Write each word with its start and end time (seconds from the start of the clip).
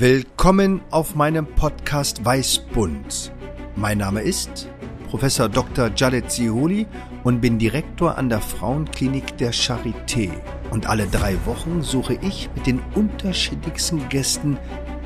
Willkommen 0.00 0.80
auf 0.92 1.16
meinem 1.16 1.44
Podcast 1.44 2.24
Weißbund. 2.24 3.32
Mein 3.74 3.98
Name 3.98 4.20
ist 4.20 4.68
Professor 5.10 5.48
Dr. 5.48 5.90
Jadet 5.96 6.30
Zihuli 6.30 6.86
und 7.24 7.40
bin 7.40 7.58
Direktor 7.58 8.16
an 8.16 8.28
der 8.28 8.40
Frauenklinik 8.40 9.36
der 9.38 9.52
Charité. 9.52 10.30
Und 10.70 10.88
alle 10.88 11.08
drei 11.08 11.36
Wochen 11.46 11.82
suche 11.82 12.16
ich 12.22 12.48
mit 12.54 12.68
den 12.68 12.80
unterschiedlichsten 12.94 14.08
Gästen 14.08 14.56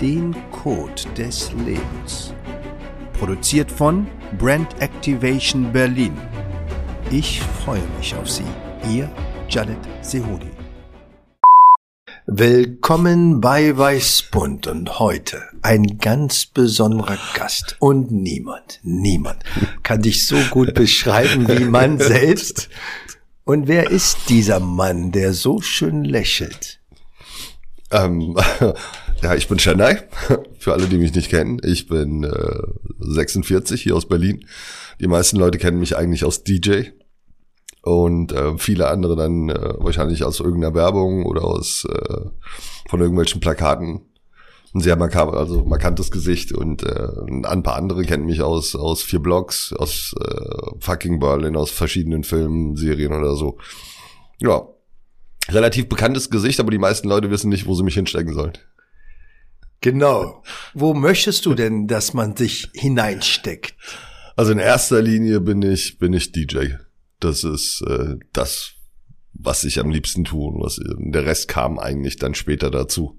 den 0.02 0.36
Code 0.50 1.02
des 1.16 1.50
Lebens. 1.64 2.34
Produziert 3.14 3.72
von 3.72 4.06
Brand 4.38 4.79
Activation 4.82 5.72
Berlin. 5.72 6.12
Ich 7.11 7.40
freue 7.64 7.80
mich 7.96 8.14
auf 8.14 8.29
Sie. 8.29 8.45
Ihr 8.90 9.11
Jadet 9.48 9.79
Sehudi. 10.02 10.52
Willkommen 12.27 13.41
bei 13.41 13.77
Weißbund 13.77 14.68
und 14.68 15.00
heute 15.00 15.43
ein 15.61 15.98
ganz 15.98 16.46
besonderer 16.46 17.18
Gast 17.35 17.75
und 17.81 18.12
niemand, 18.12 18.79
niemand 18.85 19.43
kann 19.82 20.03
dich 20.03 20.29
so 20.29 20.36
gut 20.50 20.72
beschreiben 20.75 21.48
wie 21.48 21.64
man 21.64 21.98
selbst. 21.98 22.68
Und 23.43 23.67
wer 23.67 23.90
ist 23.90 24.29
dieser 24.29 24.61
Mann, 24.61 25.11
der 25.11 25.32
so 25.32 25.61
schön 25.62 26.04
lächelt? 26.04 26.79
Ähm, 27.90 28.36
ja, 29.23 29.34
ich 29.34 29.48
bin 29.48 29.59
Chennai, 29.59 30.04
für 30.61 30.75
alle, 30.75 30.86
die 30.86 30.98
mich 30.98 31.12
nicht 31.12 31.29
kennen. 31.29 31.61
Ich 31.64 31.89
bin 31.89 32.23
äh, 32.23 32.62
46 33.00 33.83
hier 33.83 33.97
aus 33.97 34.06
Berlin. 34.06 34.47
Die 35.00 35.09
meisten 35.09 35.39
Leute 35.39 35.59
kennen 35.59 35.81
mich 35.81 35.97
eigentlich 35.97 36.25
aus 36.25 36.45
DJ 36.45 36.91
und 37.83 38.33
äh, 38.33 38.56
viele 38.59 38.89
andere 38.89 39.17
dann 39.17 39.48
äh, 39.48 39.75
wahrscheinlich 39.78 40.25
aus 40.25 40.41
irgendeiner 40.41 40.75
Werbung 40.75 41.27
oder 41.27 41.45
aus 41.45 41.84
äh, 41.84 42.20
von 42.89 43.00
irgendwelchen 43.00 43.41
Plakaten. 43.41 44.03
Ein 44.75 44.81
sehr 44.81 44.97
makaber, 44.97 45.36
also 45.36 45.64
markantes 45.64 46.11
Gesicht 46.11 46.53
und 46.53 46.83
äh, 46.83 47.09
ein 47.45 47.62
paar 47.62 47.77
andere 47.77 48.05
kennen 48.05 48.25
mich 48.25 48.41
aus 48.41 48.75
aus 48.75 49.03
vier 49.03 49.19
Blogs, 49.19 49.75
aus 49.75 50.15
äh, 50.19 50.77
fucking 50.81 51.19
Berlin, 51.19 51.56
aus 51.56 51.71
verschiedenen 51.71 52.25
Filmen, 52.25 52.77
Serien 52.77 53.12
oder 53.12 53.37
so. 53.37 53.59
Ja, 54.39 54.67
relativ 55.51 55.91
bekanntes 55.91 56.31
Gesicht, 56.31 56.59
aber 56.59 56.71
die 56.71 56.78
meisten 56.78 57.09
Leute 57.09 57.31
wissen 57.31 57.51
nicht, 57.51 57.67
wo 57.67 57.75
sie 57.75 57.83
mich 57.83 57.95
hinstecken 57.95 58.33
sollen. 58.33 58.56
Genau. 59.83 60.43
Wo 60.73 60.95
möchtest 60.95 61.45
du 61.45 61.55
denn, 61.55 61.89
dass 61.89 62.15
man 62.15 62.37
sich 62.37 62.71
hineinsteckt? 62.73 63.75
Also 64.37 64.53
in 64.53 64.59
erster 64.59 65.03
Linie 65.03 65.41
bin 65.41 65.61
ich 65.61 65.99
bin 65.99 66.15
ich 66.15 66.33
DJ. 66.33 66.77
Das 67.25 67.45
ist 67.45 67.83
äh, 67.87 68.17
das, 68.33 68.73
was 69.33 69.65
ich 69.65 69.78
am 69.78 69.91
liebsten 69.91 70.25
tue. 70.25 70.53
Und 70.53 70.62
was, 70.62 70.81
der 70.84 71.25
Rest 71.25 71.48
kam 71.48 71.78
eigentlich 71.78 72.17
dann 72.17 72.34
später 72.34 72.70
dazu. 72.70 73.19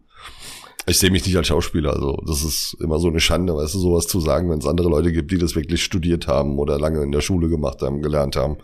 Ich 0.86 1.00
sehe 1.00 1.12
mich 1.12 1.26
nicht 1.26 1.38
als 1.38 1.48
Schauspieler, 1.48 1.94
also 1.94 2.22
das 2.28 2.44
ist 2.44 2.76
immer 2.82 3.00
so 3.00 3.08
eine 3.08 3.22
Schande, 3.22 3.56
weißt 3.56 3.74
du, 3.74 3.80
sowas 3.80 4.06
zu 4.06 4.20
sagen, 4.20 4.50
wenn 4.50 4.60
es 4.60 4.68
andere 4.68 4.90
Leute 4.90 5.14
gibt, 5.14 5.32
die 5.32 5.38
das 5.38 5.56
wirklich 5.56 5.82
studiert 5.82 6.28
haben 6.28 6.60
oder 6.60 6.78
lange 6.78 7.02
in 7.02 7.14
der 7.14 7.22
Schule 7.22 7.48
gemacht 7.48 7.82
haben, 7.82 8.02
gelernt 8.02 8.36
haben. 8.36 8.58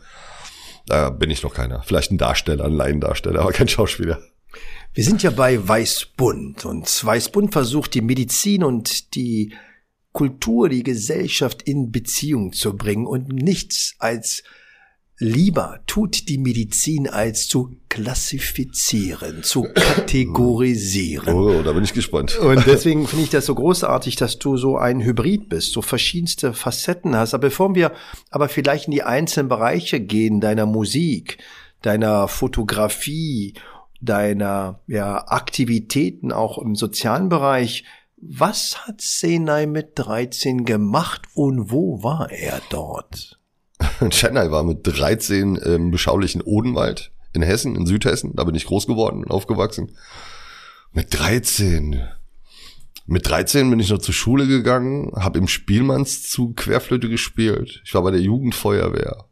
Da 0.86 1.12
bin 1.12 1.32
ich 1.32 1.44
noch 1.44 1.54
keiner. 1.54 1.82
Vielleicht 1.84 2.12
ein 2.12 2.18
Darsteller, 2.18 2.66
ein 2.66 2.74
Laiendarsteller, 2.74 3.40
aber 3.40 3.54
kein 3.54 3.70
Schauspieler. 3.70 4.20
Wir 4.94 5.04
sind 5.06 5.24
ja 5.24 5.30
bei 5.30 5.66
Weißbund 5.66 6.66
und 6.66 7.06
Weißbund 7.06 7.54
versucht 7.54 7.94
die 7.94 8.02
Medizin 8.02 8.66
und 8.66 9.16
die 9.16 9.54
Kultur, 10.12 10.68
die 10.68 10.84
Gesellschaft 10.84 11.62
in 11.62 11.92
Beziehung 11.92 12.52
zu 12.52 12.76
bringen 12.76 13.06
und 13.06 13.30
nichts 13.30 13.96
als 14.00 14.44
lieber 15.20 15.82
tut 15.86 16.30
die 16.30 16.38
Medizin 16.38 17.08
als 17.08 17.48
zu 17.48 17.76
klassifizieren, 17.90 19.44
zu 19.44 19.64
kategorisieren. 19.74 21.34
Oh, 21.34 21.62
da 21.62 21.74
bin 21.74 21.84
ich 21.84 21.94
gespannt. 21.94 22.38
Und 22.40 22.66
deswegen 22.66 23.06
finde 23.06 23.26
ich 23.26 23.30
das 23.30 23.46
so 23.46 23.54
großartig, 23.54 24.16
dass 24.16 24.40
du 24.40 24.56
so 24.56 24.78
ein 24.78 25.04
Hybrid 25.04 25.50
bist, 25.50 25.74
so 25.74 25.82
verschiedenste 25.82 26.54
Facetten 26.54 27.16
hast. 27.16 27.34
Aber 27.34 27.50
bevor 27.50 27.76
wir 27.76 27.92
aber 28.32 28.48
vielleicht 28.48 28.86
in 28.86 28.92
die 28.92 29.04
einzelnen 29.04 29.50
Bereiche 29.50 30.00
gehen, 30.00 30.40
deiner 30.40 30.66
Musik, 30.66 31.38
deiner 31.82 32.30
Fotografie, 32.30 33.56
deiner 34.00 34.80
ja, 34.88 35.28
Aktivitäten 35.28 36.32
auch 36.32 36.58
im 36.58 36.76
sozialen 36.76 37.28
Bereich, 37.28 37.84
was 38.22 38.86
hat 38.88 39.02
Senai 39.02 39.66
mit 39.66 39.92
13 39.96 40.64
gemacht 40.66 41.24
und 41.34 41.72
wo 41.72 42.04
war 42.04 42.32
er 42.32 42.62
dort? 42.70 43.39
Chennai 44.10 44.52
war 44.52 44.64
mit 44.64 44.80
13 44.84 45.56
im 45.58 45.92
beschaulichen 45.92 46.42
Odenwald 46.42 47.12
in 47.34 47.42
Hessen, 47.42 47.76
in 47.76 47.86
Südhessen. 47.86 48.36
Da 48.36 48.44
bin 48.44 48.56
ich 48.56 48.66
groß 48.66 48.88
geworden 48.88 49.24
und 49.24 49.32
aufgewachsen. 49.32 49.92
Mit 50.92 51.08
13. 51.18 52.02
Mit 53.06 53.28
13 53.28 53.70
bin 53.70 53.80
ich 53.80 53.90
noch 53.90 54.00
zur 54.00 54.14
Schule 54.14 54.48
gegangen, 54.48 55.12
habe 55.16 55.40
im 55.40 55.48
Spielmannszug 55.48 56.58
Querflöte 56.58 57.10
gespielt. 57.10 57.82
Ich 57.84 57.94
war 57.94 58.04
bei 58.04 58.12
der 58.12 58.22
Jugendfeuerwehr. 58.22 59.26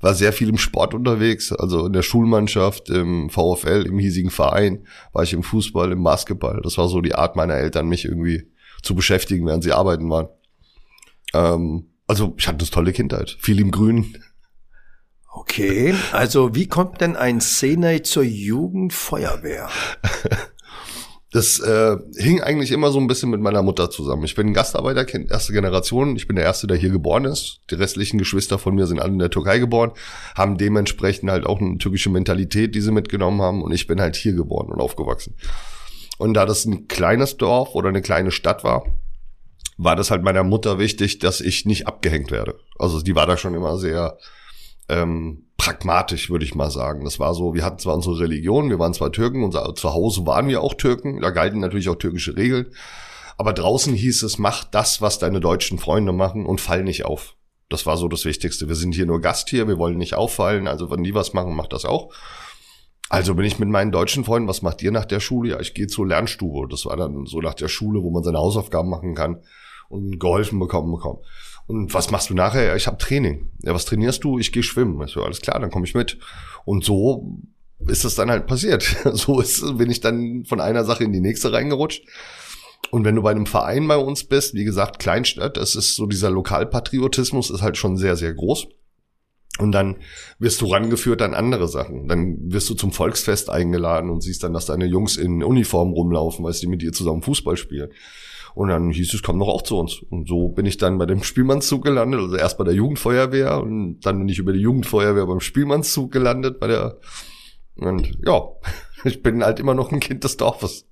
War 0.00 0.14
sehr 0.14 0.32
viel 0.32 0.48
im 0.48 0.58
Sport 0.58 0.94
unterwegs, 0.94 1.52
also 1.52 1.86
in 1.86 1.92
der 1.92 2.02
Schulmannschaft, 2.02 2.90
im 2.90 3.30
VfL, 3.30 3.84
im 3.86 3.98
hiesigen 3.98 4.30
Verein, 4.30 4.86
war 5.12 5.22
ich 5.22 5.32
im 5.32 5.42
Fußball, 5.42 5.90
im 5.90 6.02
Basketball. 6.02 6.60
Das 6.62 6.76
war 6.78 6.88
so 6.88 7.00
die 7.00 7.14
Art 7.14 7.34
meiner 7.34 7.54
Eltern, 7.54 7.88
mich 7.88 8.04
irgendwie 8.04 8.50
zu 8.82 8.94
beschäftigen, 8.94 9.46
während 9.46 9.64
sie 9.64 9.72
arbeiten 9.72 10.08
waren. 10.10 10.28
Ähm, 11.34 11.86
also 12.06 12.34
ich 12.36 12.46
hatte 12.48 12.58
eine 12.58 12.70
tolle 12.70 12.92
Kindheit, 12.92 13.36
viel 13.40 13.60
im 13.60 13.70
Grün. 13.70 14.16
Okay, 15.32 15.94
also 16.12 16.54
wie 16.54 16.66
kommt 16.66 17.00
denn 17.00 17.14
ein 17.16 17.40
Szenei 17.40 17.98
zur 18.00 18.22
Jugendfeuerwehr? 18.22 19.68
Das 21.32 21.58
äh, 21.58 21.98
hing 22.16 22.40
eigentlich 22.40 22.70
immer 22.70 22.90
so 22.90 22.98
ein 22.98 23.08
bisschen 23.08 23.28
mit 23.28 23.42
meiner 23.42 23.62
Mutter 23.62 23.90
zusammen. 23.90 24.24
Ich 24.24 24.34
bin 24.36 24.46
ein 24.46 24.54
Gastarbeiterkind, 24.54 25.30
erste 25.30 25.52
Generation. 25.52 26.16
Ich 26.16 26.26
bin 26.26 26.36
der 26.36 26.46
Erste, 26.46 26.66
der 26.66 26.78
hier 26.78 26.88
geboren 26.88 27.26
ist. 27.26 27.60
Die 27.70 27.74
restlichen 27.74 28.16
Geschwister 28.16 28.58
von 28.58 28.74
mir 28.74 28.86
sind 28.86 29.00
alle 29.00 29.12
in 29.12 29.18
der 29.18 29.28
Türkei 29.28 29.58
geboren, 29.58 29.90
haben 30.34 30.56
dementsprechend 30.56 31.30
halt 31.30 31.44
auch 31.44 31.60
eine 31.60 31.76
türkische 31.76 32.08
Mentalität, 32.08 32.74
die 32.74 32.80
sie 32.80 32.90
mitgenommen 32.90 33.42
haben. 33.42 33.62
Und 33.62 33.72
ich 33.72 33.86
bin 33.86 34.00
halt 34.00 34.16
hier 34.16 34.32
geboren 34.32 34.68
und 34.68 34.80
aufgewachsen. 34.80 35.34
Und 36.16 36.32
da 36.32 36.46
das 36.46 36.64
ein 36.64 36.88
kleines 36.88 37.36
Dorf 37.36 37.74
oder 37.74 37.90
eine 37.90 38.00
kleine 38.02 38.30
Stadt 38.30 38.64
war, 38.64 38.86
war 39.76 39.96
das 39.96 40.10
halt 40.10 40.22
meiner 40.22 40.42
Mutter 40.42 40.78
wichtig, 40.78 41.18
dass 41.18 41.40
ich 41.40 41.66
nicht 41.66 41.86
abgehängt 41.86 42.30
werde. 42.30 42.58
Also 42.78 43.02
die 43.02 43.14
war 43.14 43.26
da 43.26 43.36
schon 43.36 43.54
immer 43.54 43.76
sehr 43.76 44.18
ähm, 44.88 45.46
pragmatisch, 45.56 46.30
würde 46.30 46.44
ich 46.44 46.54
mal 46.54 46.70
sagen. 46.70 47.04
Das 47.04 47.18
war 47.18 47.34
so, 47.34 47.54
wir 47.54 47.64
hatten 47.64 47.78
zwar 47.78 47.94
unsere 47.94 48.20
Religion, 48.20 48.70
wir 48.70 48.78
waren 48.78 48.94
zwar 48.94 49.12
Türken, 49.12 49.44
unser 49.44 49.74
zu 49.74 49.92
Hause 49.92 50.26
waren 50.26 50.48
wir 50.48 50.62
auch 50.62 50.74
Türken, 50.74 51.20
da 51.20 51.30
galten 51.30 51.60
natürlich 51.60 51.88
auch 51.88 51.96
türkische 51.96 52.36
Regeln. 52.36 52.66
Aber 53.38 53.52
draußen 53.52 53.92
hieß 53.92 54.22
es, 54.22 54.38
mach 54.38 54.64
das, 54.64 55.02
was 55.02 55.18
deine 55.18 55.40
deutschen 55.40 55.78
Freunde 55.78 56.12
machen 56.12 56.46
und 56.46 56.60
fall 56.60 56.82
nicht 56.82 57.04
auf. 57.04 57.34
Das 57.68 57.84
war 57.84 57.98
so 57.98 58.08
das 58.08 58.24
Wichtigste. 58.24 58.68
Wir 58.68 58.76
sind 58.76 58.94
hier 58.94 59.06
nur 59.06 59.20
Gast 59.20 59.50
hier, 59.50 59.68
wir 59.68 59.76
wollen 59.76 59.98
nicht 59.98 60.14
auffallen. 60.14 60.68
Also 60.68 60.90
wenn 60.90 61.02
die 61.02 61.14
was 61.14 61.34
machen, 61.34 61.54
macht 61.54 61.74
das 61.74 61.84
auch. 61.84 62.14
Also 63.10 63.34
bin 63.34 63.44
ich 63.44 63.58
mit 63.58 63.68
meinen 63.68 63.92
deutschen 63.92 64.24
Freunden, 64.24 64.48
was 64.48 64.62
macht 64.62 64.82
ihr 64.82 64.90
nach 64.90 65.04
der 65.04 65.20
Schule? 65.20 65.50
Ja, 65.50 65.60
ich 65.60 65.74
gehe 65.74 65.86
zur 65.86 66.06
Lernstube. 66.06 66.66
Das 66.70 66.86
war 66.86 66.96
dann 66.96 67.26
so 67.26 67.40
nach 67.40 67.54
der 67.54 67.68
Schule, 67.68 68.02
wo 68.02 68.10
man 68.10 68.22
seine 68.22 68.38
Hausaufgaben 68.38 68.88
machen 68.88 69.14
kann 69.14 69.42
und 69.88 70.18
geholfen 70.18 70.58
bekommen 70.58 70.92
bekommen. 70.92 71.20
Und 71.66 71.92
was 71.94 72.10
machst 72.10 72.30
du 72.30 72.34
nachher? 72.34 72.64
Ja, 72.64 72.76
ich 72.76 72.86
habe 72.86 72.98
Training. 72.98 73.50
Ja, 73.62 73.74
was 73.74 73.84
trainierst 73.84 74.22
du? 74.22 74.38
Ich 74.38 74.52
gehe 74.52 74.62
schwimmen. 74.62 75.02
Ich 75.02 75.12
so, 75.12 75.22
alles 75.22 75.40
klar, 75.40 75.58
dann 75.58 75.70
komme 75.70 75.86
ich 75.86 75.94
mit. 75.94 76.18
Und 76.64 76.84
so 76.84 77.38
ist 77.86 78.04
das 78.04 78.14
dann 78.14 78.30
halt 78.30 78.46
passiert. 78.46 78.96
So 79.14 79.40
ist, 79.40 79.76
bin 79.76 79.90
ich 79.90 80.00
dann 80.00 80.44
von 80.44 80.60
einer 80.60 80.84
Sache 80.84 81.04
in 81.04 81.12
die 81.12 81.20
nächste 81.20 81.52
reingerutscht. 81.52 82.04
Und 82.90 83.04
wenn 83.04 83.16
du 83.16 83.22
bei 83.22 83.32
einem 83.32 83.46
Verein 83.46 83.88
bei 83.88 83.96
uns 83.96 84.24
bist, 84.24 84.54
wie 84.54 84.64
gesagt, 84.64 84.98
Kleinstadt, 84.98 85.56
es 85.56 85.74
ist 85.74 85.96
so 85.96 86.06
dieser 86.06 86.30
Lokalpatriotismus 86.30 87.50
ist 87.50 87.62
halt 87.62 87.76
schon 87.76 87.96
sehr, 87.96 88.16
sehr 88.16 88.32
groß. 88.32 88.68
Und 89.58 89.72
dann 89.72 89.96
wirst 90.38 90.60
du 90.60 90.66
rangeführt 90.66 91.22
an 91.22 91.34
andere 91.34 91.66
Sachen. 91.66 92.08
Dann 92.08 92.52
wirst 92.52 92.68
du 92.68 92.74
zum 92.74 92.92
Volksfest 92.92 93.48
eingeladen 93.48 94.10
und 94.10 94.20
siehst 94.20 94.42
dann, 94.42 94.52
dass 94.52 94.66
deine 94.66 94.84
Jungs 94.84 95.16
in 95.16 95.42
Uniform 95.42 95.92
rumlaufen, 95.92 96.44
weil 96.44 96.52
sie 96.52 96.66
mit 96.66 96.82
dir 96.82 96.92
zusammen 96.92 97.22
Fußball 97.22 97.56
spielen. 97.56 97.90
Und 98.56 98.68
dann 98.68 98.90
hieß 98.90 99.12
es, 99.12 99.22
komm 99.22 99.38
doch 99.38 99.48
auch 99.48 99.60
zu 99.60 99.76
uns. 99.76 100.00
Und 100.08 100.28
so 100.28 100.48
bin 100.48 100.64
ich 100.64 100.78
dann 100.78 100.96
bei 100.96 101.04
dem 101.04 101.22
Spielmannszug 101.22 101.84
gelandet, 101.84 102.20
also 102.20 102.36
erst 102.36 102.56
bei 102.56 102.64
der 102.64 102.72
Jugendfeuerwehr 102.72 103.60
und 103.60 104.00
dann 104.00 104.18
bin 104.18 104.30
ich 104.30 104.38
über 104.38 104.54
die 104.54 104.60
Jugendfeuerwehr 104.60 105.26
beim 105.26 105.40
Spielmannszug 105.40 106.10
gelandet 106.10 106.58
bei 106.58 106.68
der, 106.68 106.96
und 107.74 108.18
ja, 108.24 108.40
ich 109.04 109.22
bin 109.22 109.44
halt 109.44 109.60
immer 109.60 109.74
noch 109.74 109.92
ein 109.92 110.00
Kind 110.00 110.24
des 110.24 110.38
Dorfes. 110.38 110.86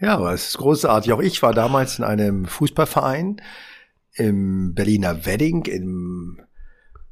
Ja, 0.00 0.16
aber 0.16 0.32
es 0.32 0.48
ist 0.48 0.58
großartig. 0.58 1.12
Auch 1.12 1.20
ich 1.20 1.40
war 1.44 1.54
damals 1.54 2.00
in 2.00 2.04
einem 2.04 2.44
Fußballverein 2.44 3.40
im 4.14 4.74
Berliner 4.74 5.24
Wedding 5.26 5.64
im 5.66 6.40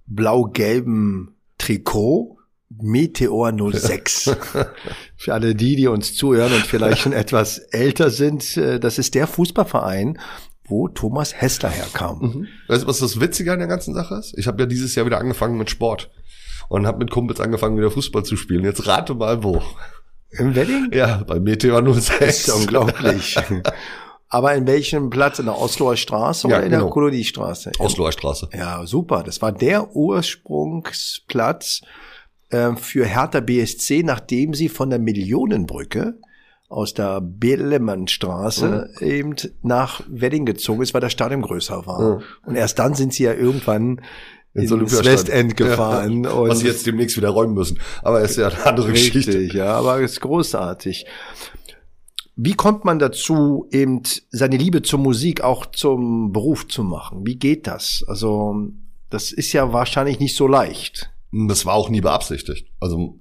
blau-gelben 0.06 1.36
Trikot 1.58 2.33
Meteor 2.70 3.52
06. 3.72 4.36
Für 5.16 5.34
alle 5.34 5.54
die, 5.54 5.76
die 5.76 5.86
uns 5.86 6.14
zuhören 6.16 6.52
und 6.52 6.66
vielleicht 6.66 6.98
schon 7.00 7.12
etwas 7.12 7.58
älter 7.58 8.10
sind, 8.10 8.56
äh, 8.56 8.80
das 8.80 8.98
ist 8.98 9.14
der 9.14 9.26
Fußballverein, 9.26 10.18
wo 10.66 10.88
Thomas 10.88 11.34
Hessler 11.40 11.68
herkam. 11.68 12.18
Mhm. 12.20 12.48
Weißt 12.68 12.84
du, 12.84 12.86
was 12.86 12.98
das 12.98 13.20
Witzige 13.20 13.52
an 13.52 13.58
der 13.58 13.68
ganzen 13.68 13.94
Sache 13.94 14.14
ist? 14.16 14.36
Ich 14.38 14.46
habe 14.46 14.62
ja 14.62 14.66
dieses 14.66 14.94
Jahr 14.94 15.06
wieder 15.06 15.18
angefangen 15.18 15.58
mit 15.58 15.70
Sport 15.70 16.10
und 16.68 16.86
habe 16.86 16.98
mit 16.98 17.10
Kumpels 17.10 17.40
angefangen, 17.40 17.76
wieder 17.76 17.90
Fußball 17.90 18.24
zu 18.24 18.36
spielen. 18.36 18.64
Jetzt 18.64 18.86
rate 18.86 19.14
mal 19.14 19.42
wo. 19.42 19.62
Im 20.30 20.54
Wedding? 20.56 20.90
Ja, 20.92 21.22
bei 21.26 21.38
Meteor 21.38 21.82
06. 22.00 22.18
Das 22.18 22.38
ist 22.48 22.48
unglaublich. 22.50 23.36
Aber 24.28 24.54
in 24.54 24.66
welchem 24.66 25.10
Platz? 25.10 25.38
In 25.38 25.44
der 25.44 25.56
Osloer 25.56 25.96
Straße 25.96 26.46
oder 26.48 26.56
Ja, 26.56 26.62
in 26.62 26.70
genau. 26.70 26.84
der 26.84 26.90
Koloniestraße? 26.92 27.72
Osloer 27.78 28.10
Straße. 28.10 28.48
Ja, 28.52 28.84
super. 28.84 29.22
Das 29.22 29.40
war 29.42 29.52
der 29.52 29.94
Ursprungsplatz 29.94 31.82
äh, 32.54 32.76
für 32.76 33.04
Hertha 33.04 33.40
BSC, 33.40 34.02
nachdem 34.02 34.54
sie 34.54 34.68
von 34.68 34.90
der 34.90 34.98
Millionenbrücke 34.98 36.18
aus 36.68 36.94
der 36.94 37.20
Bellemannstraße 37.20 38.90
Mhm. 39.00 39.06
eben 39.06 39.34
nach 39.62 40.02
Wedding 40.08 40.44
gezogen 40.46 40.82
ist, 40.82 40.94
weil 40.94 41.00
das 41.00 41.12
Stadion 41.12 41.42
größer 41.42 41.86
war. 41.86 42.00
Ja. 42.00 42.26
Und 42.46 42.56
erst 42.56 42.78
dann 42.78 42.94
sind 42.94 43.12
sie 43.12 43.24
ja 43.24 43.34
irgendwann 43.34 44.00
Ins. 44.54 44.70
Westend 44.70 45.56
gefahren. 45.56 46.22
Ja, 46.24 46.30
und 46.30 46.48
was 46.48 46.60
sie 46.60 46.68
jetzt 46.68 46.86
demnächst 46.86 47.16
wieder 47.16 47.30
räumen 47.30 47.54
müssen. 47.54 47.80
Aber 48.02 48.20
ist 48.20 48.36
ja 48.36 48.48
eine 48.48 48.66
andere 48.66 48.92
Geschichte. 48.92 49.32
Richtig, 49.32 49.52
ja, 49.52 49.66
aber 49.74 50.00
ist 50.00 50.20
großartig. 50.20 51.06
Wie 52.36 52.54
kommt 52.54 52.84
man 52.84 53.00
dazu, 53.00 53.66
eben 53.72 54.02
seine 54.30 54.56
Liebe 54.56 54.82
zur 54.82 55.00
Musik 55.00 55.42
auch 55.42 55.66
zum 55.66 56.32
Beruf 56.32 56.68
zu 56.68 56.84
machen? 56.84 57.26
Wie 57.26 57.36
geht 57.36 57.66
das? 57.66 58.04
Also, 58.06 58.68
das 59.10 59.32
ist 59.32 59.52
ja 59.52 59.72
wahrscheinlich 59.72 60.20
nicht 60.20 60.36
so 60.36 60.46
leicht. 60.46 61.10
Das 61.48 61.66
war 61.66 61.74
auch 61.74 61.88
nie 61.88 62.00
beabsichtigt. 62.00 62.68
Also 62.80 63.18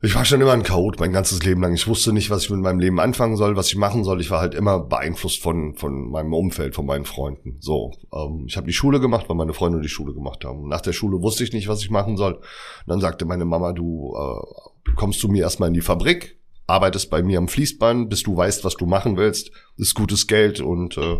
ich 0.00 0.14
war 0.14 0.24
schon 0.24 0.40
immer 0.40 0.52
ein 0.52 0.62
Chaot 0.62 1.00
mein 1.00 1.12
ganzes 1.12 1.42
Leben 1.42 1.60
lang. 1.60 1.74
Ich 1.74 1.88
wusste 1.88 2.12
nicht, 2.12 2.30
was 2.30 2.44
ich 2.44 2.50
mit 2.50 2.60
meinem 2.60 2.78
Leben 2.78 3.00
anfangen 3.00 3.36
soll, 3.36 3.56
was 3.56 3.66
ich 3.66 3.76
machen 3.76 4.04
soll. 4.04 4.20
Ich 4.20 4.30
war 4.30 4.40
halt 4.40 4.54
immer 4.54 4.78
beeinflusst 4.78 5.42
von 5.42 5.74
von 5.74 6.10
meinem 6.10 6.32
Umfeld, 6.32 6.76
von 6.76 6.86
meinen 6.86 7.04
Freunden. 7.04 7.56
So, 7.60 7.92
ähm, 8.14 8.44
ich 8.46 8.56
habe 8.56 8.68
die 8.68 8.72
Schule 8.72 9.00
gemacht, 9.00 9.28
weil 9.28 9.36
meine 9.36 9.54
Freunde 9.54 9.80
die 9.80 9.88
Schule 9.88 10.14
gemacht 10.14 10.44
haben. 10.44 10.68
Nach 10.68 10.80
der 10.80 10.92
Schule 10.92 11.20
wusste 11.20 11.42
ich 11.42 11.52
nicht, 11.52 11.66
was 11.66 11.82
ich 11.82 11.90
machen 11.90 12.16
soll. 12.16 12.34
Und 12.34 12.42
dann 12.86 13.00
sagte 13.00 13.24
meine 13.24 13.44
Mama, 13.44 13.72
du 13.72 14.14
äh, 14.16 14.92
kommst 14.94 15.18
zu 15.18 15.28
mir 15.28 15.42
erstmal 15.42 15.68
in 15.68 15.74
die 15.74 15.80
Fabrik, 15.80 16.38
arbeitest 16.68 17.10
bei 17.10 17.22
mir 17.22 17.38
am 17.38 17.48
Fließband, 17.48 18.08
bis 18.08 18.22
du 18.22 18.36
weißt, 18.36 18.64
was 18.64 18.76
du 18.76 18.86
machen 18.86 19.16
willst. 19.16 19.50
Ist 19.76 19.94
gutes 19.94 20.28
Geld 20.28 20.60
und 20.60 20.96
äh, 20.96 21.18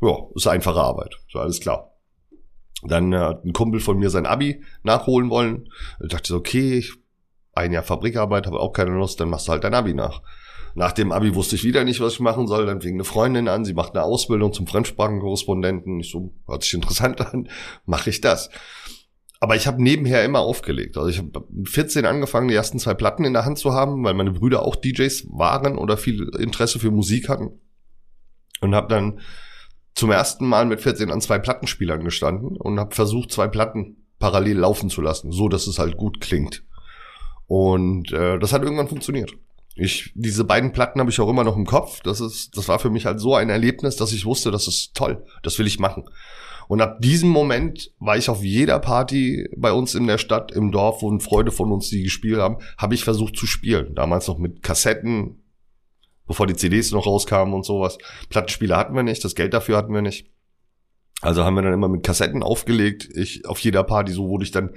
ja, 0.00 0.16
ist 0.34 0.46
einfache 0.46 0.80
Arbeit. 0.80 1.16
So 1.30 1.38
alles 1.38 1.60
klar. 1.60 1.91
Dann 2.82 3.12
äh, 3.12 3.18
hat 3.18 3.44
ein 3.44 3.52
Kumpel 3.52 3.80
von 3.80 3.98
mir 3.98 4.10
sein 4.10 4.26
Abi 4.26 4.62
nachholen 4.82 5.30
wollen. 5.30 5.68
Ich 6.02 6.08
dachte 6.08 6.28
so, 6.28 6.36
okay, 6.36 6.78
ich, 6.78 6.92
ein 7.54 7.72
Jahr 7.72 7.82
Fabrikarbeit, 7.82 8.46
habe 8.46 8.60
auch 8.60 8.72
keine 8.72 8.92
Lust, 8.92 9.20
dann 9.20 9.30
machst 9.30 9.48
du 9.48 9.52
halt 9.52 9.64
dein 9.64 9.74
Abi 9.74 9.94
nach. 9.94 10.22
Nach 10.74 10.92
dem 10.92 11.12
Abi 11.12 11.34
wusste 11.34 11.56
ich 11.56 11.64
wieder 11.64 11.84
nicht, 11.84 12.00
was 12.00 12.14
ich 12.14 12.20
machen 12.20 12.46
soll. 12.46 12.66
Dann 12.66 12.80
fing 12.80 12.94
eine 12.94 13.04
Freundin 13.04 13.48
an, 13.48 13.64
sie 13.64 13.74
macht 13.74 13.94
eine 13.94 14.04
Ausbildung 14.04 14.52
zum 14.52 14.66
Fremdsprachenkorrespondenten. 14.66 16.00
Ich 16.00 16.10
so, 16.10 16.32
hört 16.46 16.62
sich 16.62 16.74
interessant 16.74 17.20
an, 17.20 17.48
mache 17.84 18.10
ich 18.10 18.20
das. 18.20 18.50
Aber 19.38 19.56
ich 19.56 19.66
habe 19.66 19.82
nebenher 19.82 20.24
immer 20.24 20.38
aufgelegt. 20.38 20.96
Also 20.96 21.08
ich 21.08 21.18
habe 21.18 21.44
mit 21.50 21.68
14 21.68 22.06
angefangen, 22.06 22.48
die 22.48 22.54
ersten 22.54 22.78
zwei 22.78 22.94
Platten 22.94 23.24
in 23.24 23.32
der 23.32 23.44
Hand 23.44 23.58
zu 23.58 23.72
haben, 23.72 24.04
weil 24.04 24.14
meine 24.14 24.30
Brüder 24.30 24.62
auch 24.62 24.76
DJs 24.76 25.26
waren 25.30 25.76
oder 25.76 25.96
viel 25.96 26.30
Interesse 26.38 26.78
für 26.78 26.92
Musik 26.92 27.28
hatten. 27.28 27.60
Und 28.60 28.74
habe 28.74 28.86
dann 28.86 29.18
zum 29.94 30.10
ersten 30.10 30.46
Mal 30.46 30.66
mit 30.66 30.80
14 30.80 31.10
an 31.10 31.20
zwei 31.20 31.38
Plattenspielern 31.38 32.04
gestanden 32.04 32.56
und 32.56 32.78
habe 32.78 32.94
versucht, 32.94 33.30
zwei 33.30 33.48
Platten 33.48 33.96
parallel 34.18 34.58
laufen 34.58 34.88
zu 34.88 35.00
lassen, 35.00 35.32
so 35.32 35.48
dass 35.48 35.66
es 35.66 35.78
halt 35.78 35.96
gut 35.96 36.20
klingt. 36.20 36.64
Und 37.46 38.12
äh, 38.12 38.38
das 38.38 38.52
hat 38.52 38.62
irgendwann 38.62 38.88
funktioniert. 38.88 39.32
Ich, 39.74 40.12
diese 40.14 40.44
beiden 40.44 40.72
Platten 40.72 41.00
habe 41.00 41.10
ich 41.10 41.20
auch 41.20 41.28
immer 41.28 41.44
noch 41.44 41.56
im 41.56 41.66
Kopf. 41.66 42.00
Das 42.02 42.20
ist, 42.20 42.56
das 42.56 42.68
war 42.68 42.78
für 42.78 42.90
mich 42.90 43.06
halt 43.06 43.20
so 43.20 43.34
ein 43.34 43.50
Erlebnis, 43.50 43.96
dass 43.96 44.12
ich 44.12 44.24
wusste, 44.24 44.50
das 44.50 44.68
ist 44.68 44.94
toll, 44.94 45.24
das 45.42 45.58
will 45.58 45.66
ich 45.66 45.78
machen. 45.78 46.04
Und 46.68 46.80
ab 46.80 47.00
diesem 47.00 47.28
Moment 47.28 47.92
war 47.98 48.16
ich 48.16 48.28
auf 48.30 48.42
jeder 48.42 48.78
Party 48.78 49.48
bei 49.56 49.72
uns 49.72 49.94
in 49.94 50.06
der 50.06 50.18
Stadt, 50.18 50.52
im 50.52 50.70
Dorf, 50.70 51.02
wo 51.02 51.10
ein 51.10 51.20
Freude 51.20 51.50
von 51.50 51.72
uns 51.72 51.88
die 51.88 52.02
gespielt 52.02 52.38
haben, 52.38 52.58
habe 52.78 52.94
ich 52.94 53.04
versucht 53.04 53.36
zu 53.36 53.46
spielen. 53.46 53.94
Damals 53.94 54.28
noch 54.28 54.38
mit 54.38 54.62
Kassetten, 54.62 55.41
bevor 56.32 56.46
die 56.46 56.56
CDs 56.56 56.92
noch 56.92 57.04
rauskamen 57.04 57.52
und 57.52 57.66
sowas. 57.66 57.98
Plattenspieler 58.30 58.78
hatten 58.78 58.96
wir 58.96 59.02
nicht, 59.02 59.22
das 59.22 59.34
Geld 59.34 59.52
dafür 59.52 59.76
hatten 59.76 59.92
wir 59.92 60.00
nicht. 60.00 60.30
Also 61.20 61.44
haben 61.44 61.54
wir 61.56 61.62
dann 61.62 61.74
immer 61.74 61.88
mit 61.88 62.04
Kassetten 62.04 62.42
aufgelegt. 62.42 63.06
Ich 63.14 63.46
auf 63.46 63.58
jeder 63.58 63.84
Party, 63.84 64.12
so 64.12 64.30
wurde 64.30 64.44
ich 64.44 64.50
dann 64.50 64.70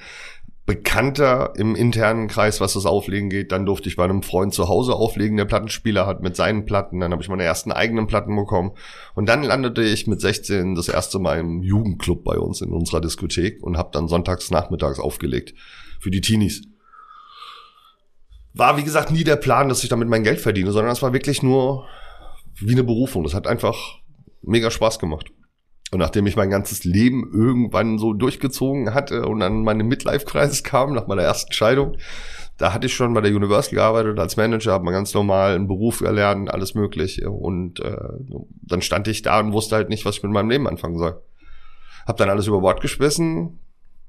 bekannter 0.65 1.53
im 1.55 1.73
internen 1.75 2.27
Kreis, 2.27 2.59
was 2.59 2.73
das 2.73 2.85
Auflegen 2.85 3.29
geht. 3.29 3.53
Dann 3.53 3.65
durfte 3.65 3.87
ich 3.87 3.95
bei 3.95 4.03
einem 4.03 4.21
Freund 4.21 4.53
zu 4.53 4.67
Hause 4.67 4.95
auflegen, 4.95 5.37
der 5.37 5.45
Plattenspieler 5.45 6.05
hat 6.05 6.21
mit 6.21 6.35
seinen 6.35 6.65
Platten. 6.65 6.99
Dann 6.99 7.13
habe 7.13 7.23
ich 7.23 7.29
meine 7.29 7.43
ersten 7.45 7.71
eigenen 7.71 8.05
Platten 8.05 8.35
bekommen. 8.35 8.71
Und 9.13 9.29
dann 9.29 9.41
landete 9.41 9.81
ich 9.81 10.07
mit 10.07 10.19
16 10.19 10.75
das 10.75 10.89
erste 10.89 11.19
Mal 11.19 11.39
im 11.39 11.63
Jugendclub 11.63 12.25
bei 12.25 12.37
uns 12.37 12.59
in 12.59 12.73
unserer 12.73 12.99
Diskothek 12.99 13.63
und 13.63 13.77
habe 13.77 13.91
dann 13.93 14.09
sonntags 14.09 14.51
nachmittags 14.51 14.99
aufgelegt 14.99 15.53
für 16.01 16.11
die 16.11 16.21
Teenies. 16.21 16.63
War, 18.55 18.77
wie 18.77 18.83
gesagt, 18.83 19.11
nie 19.11 19.25
der 19.25 19.35
Plan, 19.35 19.67
dass 19.67 19.83
ich 19.83 19.89
damit 19.89 20.07
mein 20.07 20.23
Geld 20.23 20.39
verdiene, 20.39 20.71
sondern 20.71 20.93
es 20.93 21.01
war 21.01 21.11
wirklich 21.11 21.43
nur 21.43 21.87
wie 22.55 22.71
eine 22.71 22.85
Berufung. 22.85 23.23
Das 23.23 23.33
hat 23.33 23.47
einfach 23.47 23.75
mega 24.41 24.71
Spaß 24.71 24.97
gemacht. 24.97 25.29
Und 25.91 25.99
nachdem 25.99 26.25
ich 26.25 26.35
mein 26.35 26.49
ganzes 26.49 26.83
Leben 26.83 27.29
irgendwann 27.33 27.99
so 27.99 28.13
durchgezogen 28.13 28.93
hatte 28.93 29.27
und 29.27 29.41
an 29.41 29.63
meine 29.63 29.83
Midlife-Kreise 29.83 30.63
kam, 30.63 30.93
nach 30.93 31.07
meiner 31.07 31.21
ersten 31.21 31.51
Scheidung, 31.51 31.97
da 32.57 32.73
hatte 32.73 32.87
ich 32.87 32.95
schon 32.95 33.13
bei 33.13 33.21
der 33.21 33.35
Universal 33.35 33.75
gearbeitet 33.75 34.17
als 34.17 34.37
Manager, 34.37 34.71
habe 34.71 34.85
mal 34.85 34.91
ganz 34.91 35.13
normal 35.13 35.55
einen 35.55 35.67
Beruf 35.67 36.01
erlernt, 36.01 36.49
alles 36.49 36.73
mögliche. 36.75 37.29
Und 37.29 37.81
äh, 37.81 37.97
dann 38.61 38.81
stand 38.81 39.07
ich 39.09 39.21
da 39.21 39.39
und 39.41 39.51
wusste 39.51 39.75
halt 39.75 39.89
nicht, 39.89 40.05
was 40.05 40.17
ich 40.17 40.23
mit 40.23 40.31
meinem 40.31 40.49
Leben 40.49 40.67
anfangen 40.67 40.97
soll. 40.97 41.21
Hab 42.07 42.17
dann 42.17 42.29
alles 42.29 42.47
über 42.47 42.61
Bord 42.61 42.81
geschmissen, 42.81 43.59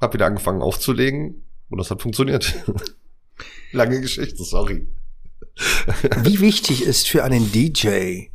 hab 0.01 0.15
wieder 0.15 0.27
angefangen 0.27 0.63
aufzulegen 0.63 1.43
und 1.69 1.79
das 1.79 1.91
hat 1.91 2.03
funktioniert. 2.03 2.55
Lange 3.73 4.01
Geschichte, 4.01 4.43
sorry. 4.45 4.87
Wie 6.23 6.41
wichtig 6.41 6.83
ist 6.83 7.09
für 7.09 7.25
einen 7.25 7.51
DJ, 7.51 8.29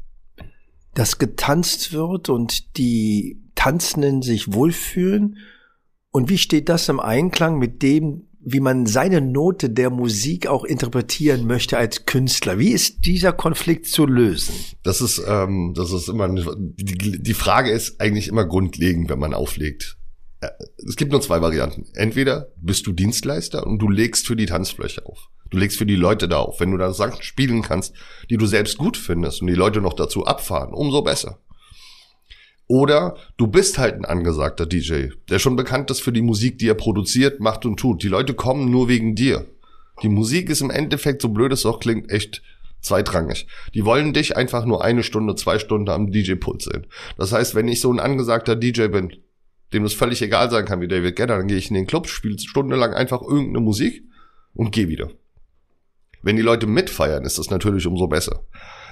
dass 0.94 1.20
getanzt 1.20 1.94
wird 1.94 2.30
und 2.30 2.78
die 2.78 3.40
Tanzenden 3.56 4.22
sich 4.22 4.54
wohlfühlen? 4.54 5.38
Und 6.12 6.30
wie 6.30 6.38
steht 6.38 6.68
das 6.68 6.90
im 6.90 7.00
Einklang 7.00 7.58
mit 7.58 7.82
dem, 7.82 8.28
wie 8.44 8.60
man 8.60 8.88
seine 8.88 9.22
Note 9.22 9.70
der 9.70 9.92
Musik 9.92 10.48
auch 10.48 10.64
interpretieren 10.64 11.46
möchte 11.46 11.78
als 11.78 12.06
Künstler? 12.06 12.58
Wie 12.58 12.72
ist 12.72 13.06
dieser 13.06 13.34
Konflikt 13.34 13.86
zu 13.86 14.06
lösen? 14.06 14.56
Das 14.84 15.00
ist, 15.00 15.22
ähm, 15.26 15.74
das 15.76 15.92
ist 15.92 16.10
immer, 16.10 16.26
eine, 16.26 16.44
die, 16.58 17.22
die 17.22 17.34
Frage 17.34 17.70
ist 17.70 18.02
eigentlich 18.02 18.28
immer 18.28 18.46
grundlegend, 18.46 19.10
wenn 19.10 19.20
man 19.20 19.34
auflegt. 19.34 19.98
Äh, 20.42 20.50
Es 20.86 20.96
gibt 20.96 21.12
nur 21.12 21.22
zwei 21.22 21.42
Varianten. 21.42 21.86
Entweder 21.94 22.50
bist 22.58 22.86
du 22.88 22.92
Dienstleister 22.92 23.66
und 23.66 23.80
du 23.80 23.90
legst 23.90 24.28
für 24.28 24.36
die 24.36 24.48
Tanzfläche 24.48 25.06
auf. 25.06 25.30
Du 25.50 25.58
legst 25.58 25.78
für 25.78 25.86
die 25.86 25.96
Leute 25.96 26.28
da 26.28 26.40
auf. 26.40 26.60
Wenn 26.60 26.72
du 26.72 26.78
da 26.78 26.94
Sachen 26.94 27.22
spielen 27.22 27.62
kannst, 27.62 27.94
die 28.30 28.38
du 28.38 28.46
selbst 28.46 28.78
gut 28.78 28.98
findest 28.98 29.42
und 29.42 29.48
die 29.48 29.54
Leute 29.54 29.82
noch 29.82 29.94
dazu 29.94 30.26
abfahren, 30.26 30.74
umso 30.74 31.02
besser. 31.02 31.40
Oder 32.68 33.18
du 33.36 33.48
bist 33.48 33.78
halt 33.78 33.96
ein 33.96 34.06
angesagter 34.06 34.66
DJ, 34.66 35.08
der 35.30 35.40
schon 35.40 35.58
bekannt 35.58 35.92
ist 35.92 36.00
für 36.00 36.14
die 36.14 36.22
Musik, 36.22 36.58
die 36.58 36.70
er 36.70 36.74
produziert, 36.76 37.42
macht 37.42 37.66
und 37.66 37.78
tut. 37.78 38.02
Die 38.02 38.08
Leute 38.08 38.34
kommen 38.34 38.72
nur 38.72 38.88
wegen 38.88 39.14
dir. 39.14 39.46
Die 40.04 40.08
Musik 40.08 40.50
ist 40.50 40.62
im 40.62 40.70
Endeffekt, 40.72 41.22
so 41.22 41.28
blöd 41.30 41.52
es 41.52 41.66
auch 41.66 41.82
klingt, 41.82 42.10
echt 42.10 42.42
zweitrangig. 42.80 43.46
Die 43.74 43.84
wollen 43.84 44.14
dich 44.14 44.38
einfach 44.38 44.64
nur 44.64 44.86
eine 44.86 45.04
Stunde, 45.04 45.36
zwei 45.36 45.60
Stunden 45.60 45.90
am 45.90 46.12
DJ-Pult 46.12 46.62
sehen. 46.62 46.88
Das 47.18 47.34
heißt, 47.34 47.56
wenn 47.56 47.68
ich 47.68 47.82
so 47.82 47.92
ein 47.92 48.00
angesagter 48.00 48.56
DJ 48.56 48.88
bin, 48.88 49.18
dem 49.74 49.86
es 49.86 49.94
völlig 49.94 50.22
egal 50.22 50.50
sein 50.50 50.66
kann 50.66 50.82
wie 50.82 50.88
David 50.88 51.16
Guetta, 51.16 51.38
dann 51.38 51.48
gehe 51.48 51.58
ich 51.58 51.70
in 51.70 51.76
den 51.76 51.88
Club, 51.88 52.08
spiele 52.08 52.38
stundenlang 52.40 52.94
einfach 52.94 53.22
irgendeine 53.22 53.62
Musik 53.62 54.04
und 54.54 54.72
gehe 54.72 54.88
wieder. 54.88 55.10
Wenn 56.22 56.36
die 56.36 56.42
Leute 56.42 56.68
mitfeiern, 56.68 57.24
ist 57.24 57.40
das 57.40 57.50
natürlich 57.50 57.88
umso 57.88 58.08
besser. 58.08 58.46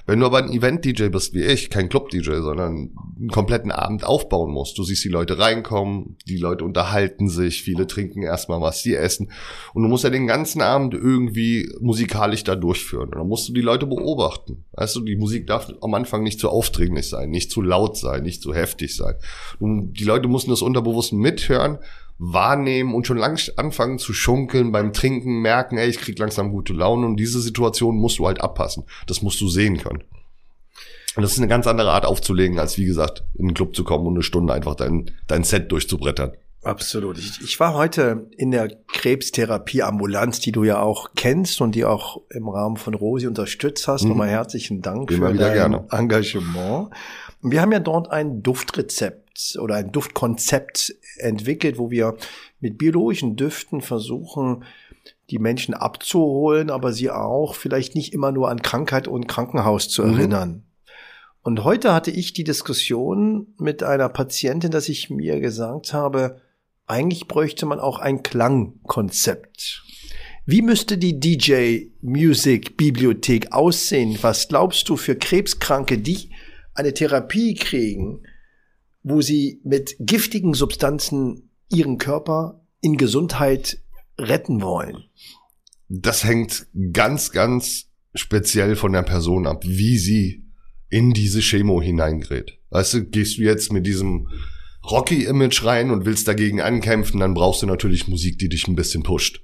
Wenn 0.10 0.22
du 0.22 0.25
aber 0.25 0.39
ein 0.39 0.51
Event-DJ 0.51 1.10
bist 1.10 1.36
wie 1.36 1.44
ich, 1.44 1.70
kein 1.70 1.88
Club-DJ, 1.88 2.42
sondern 2.42 2.92
einen 3.20 3.30
kompletten 3.30 3.70
Abend 3.70 4.04
aufbauen 4.04 4.51
musst, 4.51 4.75
du 4.80 4.84
siehst 4.84 5.04
die 5.04 5.10
Leute 5.10 5.38
reinkommen, 5.38 6.18
die 6.28 6.38
Leute 6.38 6.66
unterhalten 6.66 7.30
sich, 7.30 7.62
viele 7.62 7.86
trinken 7.86 8.24
erstmal 8.24 8.60
was, 8.60 8.82
die 8.82 8.96
essen 8.96 9.32
und 9.75 9.84
du 9.84 9.88
musst 9.88 10.04
ja 10.04 10.10
den 10.10 10.25
ganzen 10.25 10.63
Abend 10.63 10.96
irgendwie 10.96 11.72
musikalisch 11.80 12.44
da 12.44 12.56
durchführen. 12.56 13.10
Und 13.10 13.20
dann 13.20 13.28
musst 13.28 13.50
du 13.50 13.54
die 13.54 13.62
Leute 13.62 13.86
beobachten. 13.86 14.66
Weißt 14.72 14.96
du, 14.96 15.01
die 15.01 15.16
Musik 15.16 15.46
darf 15.46 15.72
am 15.80 15.94
Anfang 15.94 16.24
nicht 16.24 16.39
zu 16.39 16.50
aufdringlich 16.50 17.08
sein, 17.08 17.30
nicht 17.30 17.51
zu 17.51 17.62
laut 17.62 17.96
sein, 17.96 18.24
nicht 18.24 18.42
zu 18.42 18.56
heftig 18.56 18.96
sein. 18.96 19.13
Und 19.60 19.94
die 19.94 20.06
Leute 20.06 20.28
mussten 20.28 20.50
das 20.50 20.63
unterbewusst 20.63 21.13
mithören, 21.13 21.78
wahrnehmen 22.19 22.93
und 22.93 23.07
schon 23.07 23.17
langsam 23.17 23.55
anfangen 23.57 23.97
zu 23.97 24.13
schunkeln 24.13 24.71
beim 24.71 24.93
Trinken, 24.93 25.41
merken, 25.41 25.77
ey, 25.77 25.89
ich 25.89 25.99
krieg 25.99 26.19
langsam 26.19 26.51
gute 26.51 26.73
Laune 26.73 27.07
und 27.07 27.15
diese 27.15 27.39
Situation 27.39 27.97
musst 27.97 28.19
du 28.19 28.27
halt 28.27 28.41
abpassen. 28.41 28.83
Das 29.07 29.21
musst 29.21 29.39
du 29.41 29.47
sehen 29.47 29.77
können. 29.77 30.03
Und 31.15 31.23
das 31.23 31.31
ist 31.31 31.39
eine 31.39 31.47
ganz 31.47 31.65
andere 31.65 31.91
Art 31.91 32.05
aufzulegen, 32.05 32.59
als 32.59 32.77
wie 32.77 32.85
gesagt, 32.85 33.23
in 33.35 33.47
den 33.47 33.53
Club 33.53 33.75
zu 33.75 33.83
kommen 33.83 34.05
und 34.05 34.13
eine 34.13 34.23
Stunde 34.23 34.53
einfach 34.53 34.75
dein, 34.75 35.11
dein 35.27 35.43
Set 35.43 35.71
durchzubrettern. 35.71 36.33
Absolut. 36.61 37.17
Ich, 37.17 37.41
ich 37.41 37.59
war 37.59 37.73
heute 37.73 38.27
in 38.35 38.51
der 38.51 38.67
Krebstherapie-Ambulanz, 38.91 40.41
die 40.41 40.51
du 40.51 40.65
ja 40.65 40.81
auch 40.81 41.11
kennst 41.15 41.61
und 41.61 41.73
die 41.73 41.85
auch 41.85 42.21
im 42.29 42.49
Rahmen 42.49 42.75
von 42.75 42.93
Rosi 42.93 43.27
unterstützt 43.27 43.88
hast. 43.88 44.03
Mhm. 44.03 44.09
Nochmal 44.09 44.29
herzlichen 44.29 44.81
Dank 44.81 45.09
Immer 45.09 45.31
für 45.31 45.38
dein 45.38 45.53
gerne. 45.53 45.85
Engagement. 45.89 46.89
Wir 47.41 47.61
haben 47.61 47.71
ja 47.71 47.79
dort 47.79 48.11
ein 48.11 48.43
Duftrezept 48.43 49.28
oder 49.60 49.75
ein 49.75 49.91
Duftkonzept 49.91 50.96
entwickelt, 51.17 51.77
wo 51.77 51.91
wir 51.91 52.17
mit 52.60 52.77
biologischen 52.77 53.36
Düften 53.36 53.81
versuchen, 53.81 54.63
die 55.29 55.39
Menschen 55.39 55.74
abzuholen, 55.74 56.69
aber 56.69 56.91
sie 56.91 57.10
auch 57.12 57.55
vielleicht 57.55 57.96
nicht 57.96 58.13
immer 58.13 58.31
nur 58.31 58.50
an 58.50 58.62
Krankheit 58.62 59.08
und 59.08 59.27
Krankenhaus 59.27 59.89
zu 59.89 60.03
Mhm. 60.03 60.17
erinnern. 60.17 60.63
Und 61.41 61.63
heute 61.63 61.93
hatte 61.93 62.12
ich 62.12 62.34
die 62.34 62.43
Diskussion 62.43 63.48
mit 63.58 63.81
einer 63.81 64.10
Patientin, 64.10 64.72
dass 64.72 64.89
ich 64.89 65.10
mir 65.10 65.39
gesagt 65.39 65.93
habe, 65.93 66.41
eigentlich 66.86 67.27
bräuchte 67.27 67.65
man 67.65 67.79
auch 67.79 68.00
ein 68.00 68.24
Klangkonzept. 68.24 69.84
Wie 70.46 70.62
müsste 70.63 70.98
die 70.98 71.19
DJ 71.19 71.91
Music 72.01 72.75
Bibliothek 72.75 73.51
aussehen? 73.51 74.17
Was 74.22 74.48
glaubst 74.48 74.89
du 74.89 74.98
für 74.98 75.15
Krebskranke, 75.15 76.00
die 76.00 76.31
eine 76.74 76.93
Therapie 76.93 77.53
kriegen, 77.53 78.24
wo 79.03 79.22
sie 79.22 79.62
mit 79.63 79.96
giftigen 80.00 80.53
Substanzen 80.53 81.50
ihren 81.70 81.98
Körper 81.98 82.65
in 82.82 82.98
Gesundheit 82.98 83.82
retten 84.18 84.62
wollen? 84.62 85.06
Das 85.88 86.24
hängt 86.24 86.68
ganz, 86.94 87.32
ganz 87.32 87.89
speziell 88.13 88.75
von 88.75 88.94
der 88.94 89.03
Person 89.03 89.48
ab, 89.48 89.63
wie 89.65 89.98
sie 89.98 90.46
in 90.89 91.12
diese 91.12 91.41
Chemo 91.41 91.82
hineingerät. 91.82 92.60
Weißt 92.70 92.94
du, 92.94 93.06
gehst 93.06 93.38
du 93.38 93.44
jetzt 93.44 93.72
mit 93.72 93.86
diesem 93.86 94.27
Rocky-Image 94.89 95.63
rein 95.65 95.91
und 95.91 96.06
willst 96.06 96.27
dagegen 96.27 96.62
ankämpfen, 96.62 97.20
dann 97.20 97.34
brauchst 97.34 97.62
du 97.62 97.68
natürlich 97.68 98.08
Musik, 98.08 98.39
die 98.39 98.50
dich 98.50 98.68
ein 98.68 98.75
bisschen 98.75 99.03
pusht. 99.03 99.44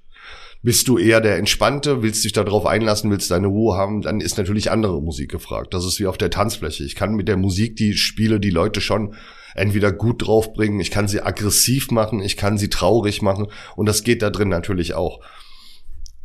Bist 0.63 0.87
du 0.87 0.97
eher 0.97 1.21
der 1.21 1.37
Entspannte, 1.37 2.01
willst 2.01 2.23
dich 2.23 2.33
darauf 2.33 2.65
einlassen, 2.65 3.11
willst 3.11 3.29
deine 3.29 3.47
Ruhe 3.47 3.75
haben, 3.75 4.01
dann 4.01 4.21
ist 4.21 4.37
natürlich 4.37 4.71
andere 4.71 5.01
Musik 5.01 5.29
gefragt. 5.29 5.73
Das 5.75 5.85
ist 5.85 5.99
wie 5.99 6.07
auf 6.07 6.17
der 6.17 6.31
Tanzfläche. 6.31 6.83
Ich 6.83 6.95
kann 6.95 7.13
mit 7.13 7.27
der 7.27 7.37
Musik, 7.37 7.75
die 7.75 7.93
spiele, 7.93 8.39
die 8.39 8.49
Leute 8.49 8.81
schon 8.81 9.13
entweder 9.55 9.91
gut 9.91 10.27
draufbringen, 10.27 10.79
ich 10.79 10.91
kann 10.91 11.07
sie 11.07 11.21
aggressiv 11.21 11.89
machen, 11.89 12.21
ich 12.21 12.37
kann 12.37 12.57
sie 12.57 12.69
traurig 12.69 13.21
machen 13.21 13.47
und 13.75 13.87
das 13.87 14.03
geht 14.03 14.21
da 14.21 14.29
drin 14.29 14.49
natürlich 14.49 14.93
auch. 14.93 15.21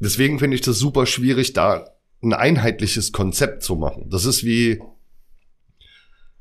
Deswegen 0.01 0.39
finde 0.39 0.57
ich 0.57 0.63
das 0.63 0.79
super 0.79 1.07
schwierig, 1.07 1.53
da 1.53 1.87
ein 2.23 2.33
einheitliches 2.35 3.13
Konzept 3.13 3.63
zu 3.63 3.77
machen. 3.77 4.09
Das 4.11 4.25
ist 4.25 4.45
wie 4.45 4.81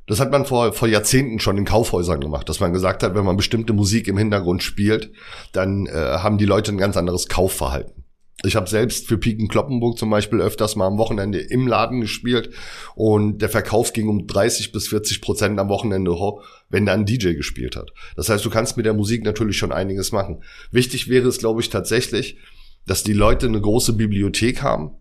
das 0.10 0.20
hat 0.20 0.32
man 0.32 0.44
vor, 0.44 0.74
vor 0.74 0.88
Jahrzehnten 0.88 1.40
schon 1.40 1.60
in 1.60 1.66
Kaufhäusern 1.66 2.20
gemacht, 2.20 2.50
dass 2.50 2.60
man 2.60 2.74
gesagt 2.74 3.04
hat, 3.04 3.14
wenn 3.14 3.24
man 3.24 3.38
bestimmte 3.38 3.74
Musik 3.74 4.08
im 4.08 4.18
Hintergrund 4.18 4.64
spielt, 4.64 5.12
dann 5.52 5.86
äh, 5.86 5.92
haben 5.92 6.40
die 6.40 6.46
Leute 6.46 6.72
ein 6.72 6.80
ganz 6.80 6.98
anderes 6.98 7.28
Kaufverhalten. 7.28 8.06
Ich 8.44 8.56
habe 8.56 8.70
selbst 8.70 9.08
für 9.08 9.18
Piken 9.18 9.50
Kloppenburg 9.50 9.98
zum 9.98 10.10
Beispiel 10.10 10.40
öfters 10.40 10.78
mal 10.78 10.88
am 10.88 10.98
Wochenende 10.98 11.40
im 11.40 11.68
Laden 11.68 12.00
gespielt 12.00 12.52
und 12.96 13.40
der 13.40 13.50
Verkauf 13.50 13.92
ging 13.92 14.08
um 14.08 14.28
30 14.28 14.72
bis 14.72 14.88
40 14.88 15.22
Prozent 15.22 15.60
am 15.60 15.68
Wochenende 15.68 16.14
hoch, 16.14 16.44
wenn 16.70 16.86
da 16.86 16.94
ein 16.94 17.06
DJ 17.06 17.34
gespielt 17.34 17.76
hat. 17.76 17.92
Das 18.16 18.30
heißt, 18.30 18.46
du 18.46 18.50
kannst 18.50 18.78
mit 18.78 18.86
der 18.86 18.94
Musik 18.94 19.26
natürlich 19.26 19.58
schon 19.58 19.74
einiges 19.74 20.14
machen. 20.14 20.42
Wichtig 20.72 21.10
wäre 21.10 21.28
es, 21.28 21.40
glaube 21.40 21.60
ich, 21.60 21.70
tatsächlich, 21.70 22.38
dass 22.86 23.04
die 23.04 23.14
Leute 23.14 23.48
eine 23.48 23.60
große 23.60 23.94
Bibliothek 23.94 24.62
haben, 24.62 24.92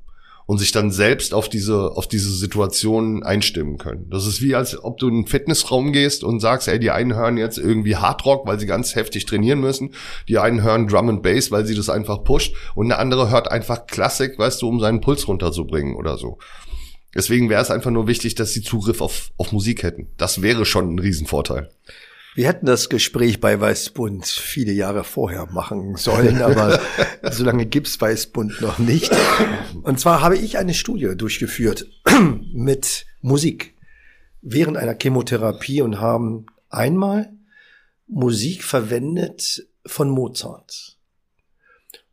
und 0.49 0.57
sich 0.57 0.73
dann 0.73 0.91
selbst 0.91 1.35
auf 1.35 1.51
diese, 1.51 1.95
auf 1.95 2.09
diese 2.09 2.31
Situation 2.31 3.23
einstimmen 3.23 3.77
können. 3.77 4.09
Das 4.09 4.27
ist 4.27 4.41
wie, 4.41 4.55
als 4.55 4.83
ob 4.83 4.97
du 4.97 5.09
in 5.09 5.17
einen 5.17 5.27
Fitnessraum 5.27 5.93
gehst 5.93 6.25
und 6.25 6.41
sagst, 6.41 6.69
ey, 6.69 6.81
die 6.81 6.91
einen 6.91 7.15
hören 7.15 7.37
jetzt 7.37 7.59
irgendwie 7.59 7.97
Hardrock, 7.97 8.47
weil 8.47 8.59
sie 8.59 8.65
ganz 8.65 8.95
heftig 8.95 9.27
trainieren 9.27 9.61
müssen. 9.61 9.91
Die 10.27 10.39
einen 10.39 10.63
hören 10.63 10.89
Drum 10.89 11.11
and 11.11 11.23
Bass, 11.23 11.51
weil 11.51 11.67
sie 11.67 11.75
das 11.75 11.91
einfach 11.91 12.25
pusht. 12.25 12.55
Und 12.75 12.87
eine 12.87 12.99
andere 12.99 13.29
hört 13.29 13.51
einfach 13.51 13.87
Klassik, 13.87 14.39
weißt 14.39 14.63
du, 14.63 14.69
um 14.69 14.81
seinen 14.81 15.03
Puls 15.03 15.29
runterzubringen 15.29 15.95
oder 15.95 16.17
so. 16.17 16.39
Deswegen 17.15 17.51
wäre 17.51 17.61
es 17.61 17.71
einfach 17.71 17.91
nur 17.91 18.07
wichtig, 18.07 18.35
dass 18.35 18.55
sie 18.55 18.63
Zugriff 18.63 19.03
auf, 19.03 19.33
auf 19.37 19.53
Musik 19.53 19.83
hätten. 19.83 20.09
Das 20.17 20.41
wäre 20.41 20.65
schon 20.65 20.95
ein 20.95 20.99
Riesenvorteil. 20.99 21.69
Wir 22.39 22.47
hätten 22.47 22.67
das 22.67 22.89
Gespräch 22.89 23.41
bei 23.41 23.61
Weißbund 23.61 24.25
viele 24.25 24.71
Jahre 24.71 25.03
vorher 25.03 25.47
machen 25.47 25.97
sollen, 25.97 26.41
aber 26.41 26.79
so 27.33 27.43
lange 27.43 27.67
gibt's 27.67 28.01
Weißbund 28.01 28.61
noch 28.61 28.79
nicht. 28.79 29.11
Und 29.83 29.99
zwar 29.99 30.21
habe 30.21 30.37
ich 30.37 30.57
eine 30.57 30.73
Studie 30.73 31.17
durchgeführt 31.17 31.89
mit 32.53 33.07
Musik 33.23 33.75
während 34.41 34.77
einer 34.77 34.95
Chemotherapie 34.95 35.83
und 35.83 36.01
haben 36.01 36.47
einmal 36.71 37.33
Musik 38.07 38.63
verwendet 38.63 39.67
von 39.85 40.09
Mozart 40.09 40.97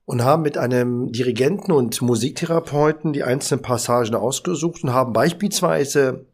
und 0.05 0.23
haben 0.23 0.41
mit 0.41 0.57
einem 0.57 1.11
Dirigenten 1.11 1.71
und 1.71 2.01
Musiktherapeuten 2.01 3.13
die 3.13 3.21
einzelnen 3.21 3.61
Passagen 3.61 4.15
ausgesucht 4.15 4.83
und 4.83 4.91
haben 4.91 5.13
beispielsweise 5.13 6.25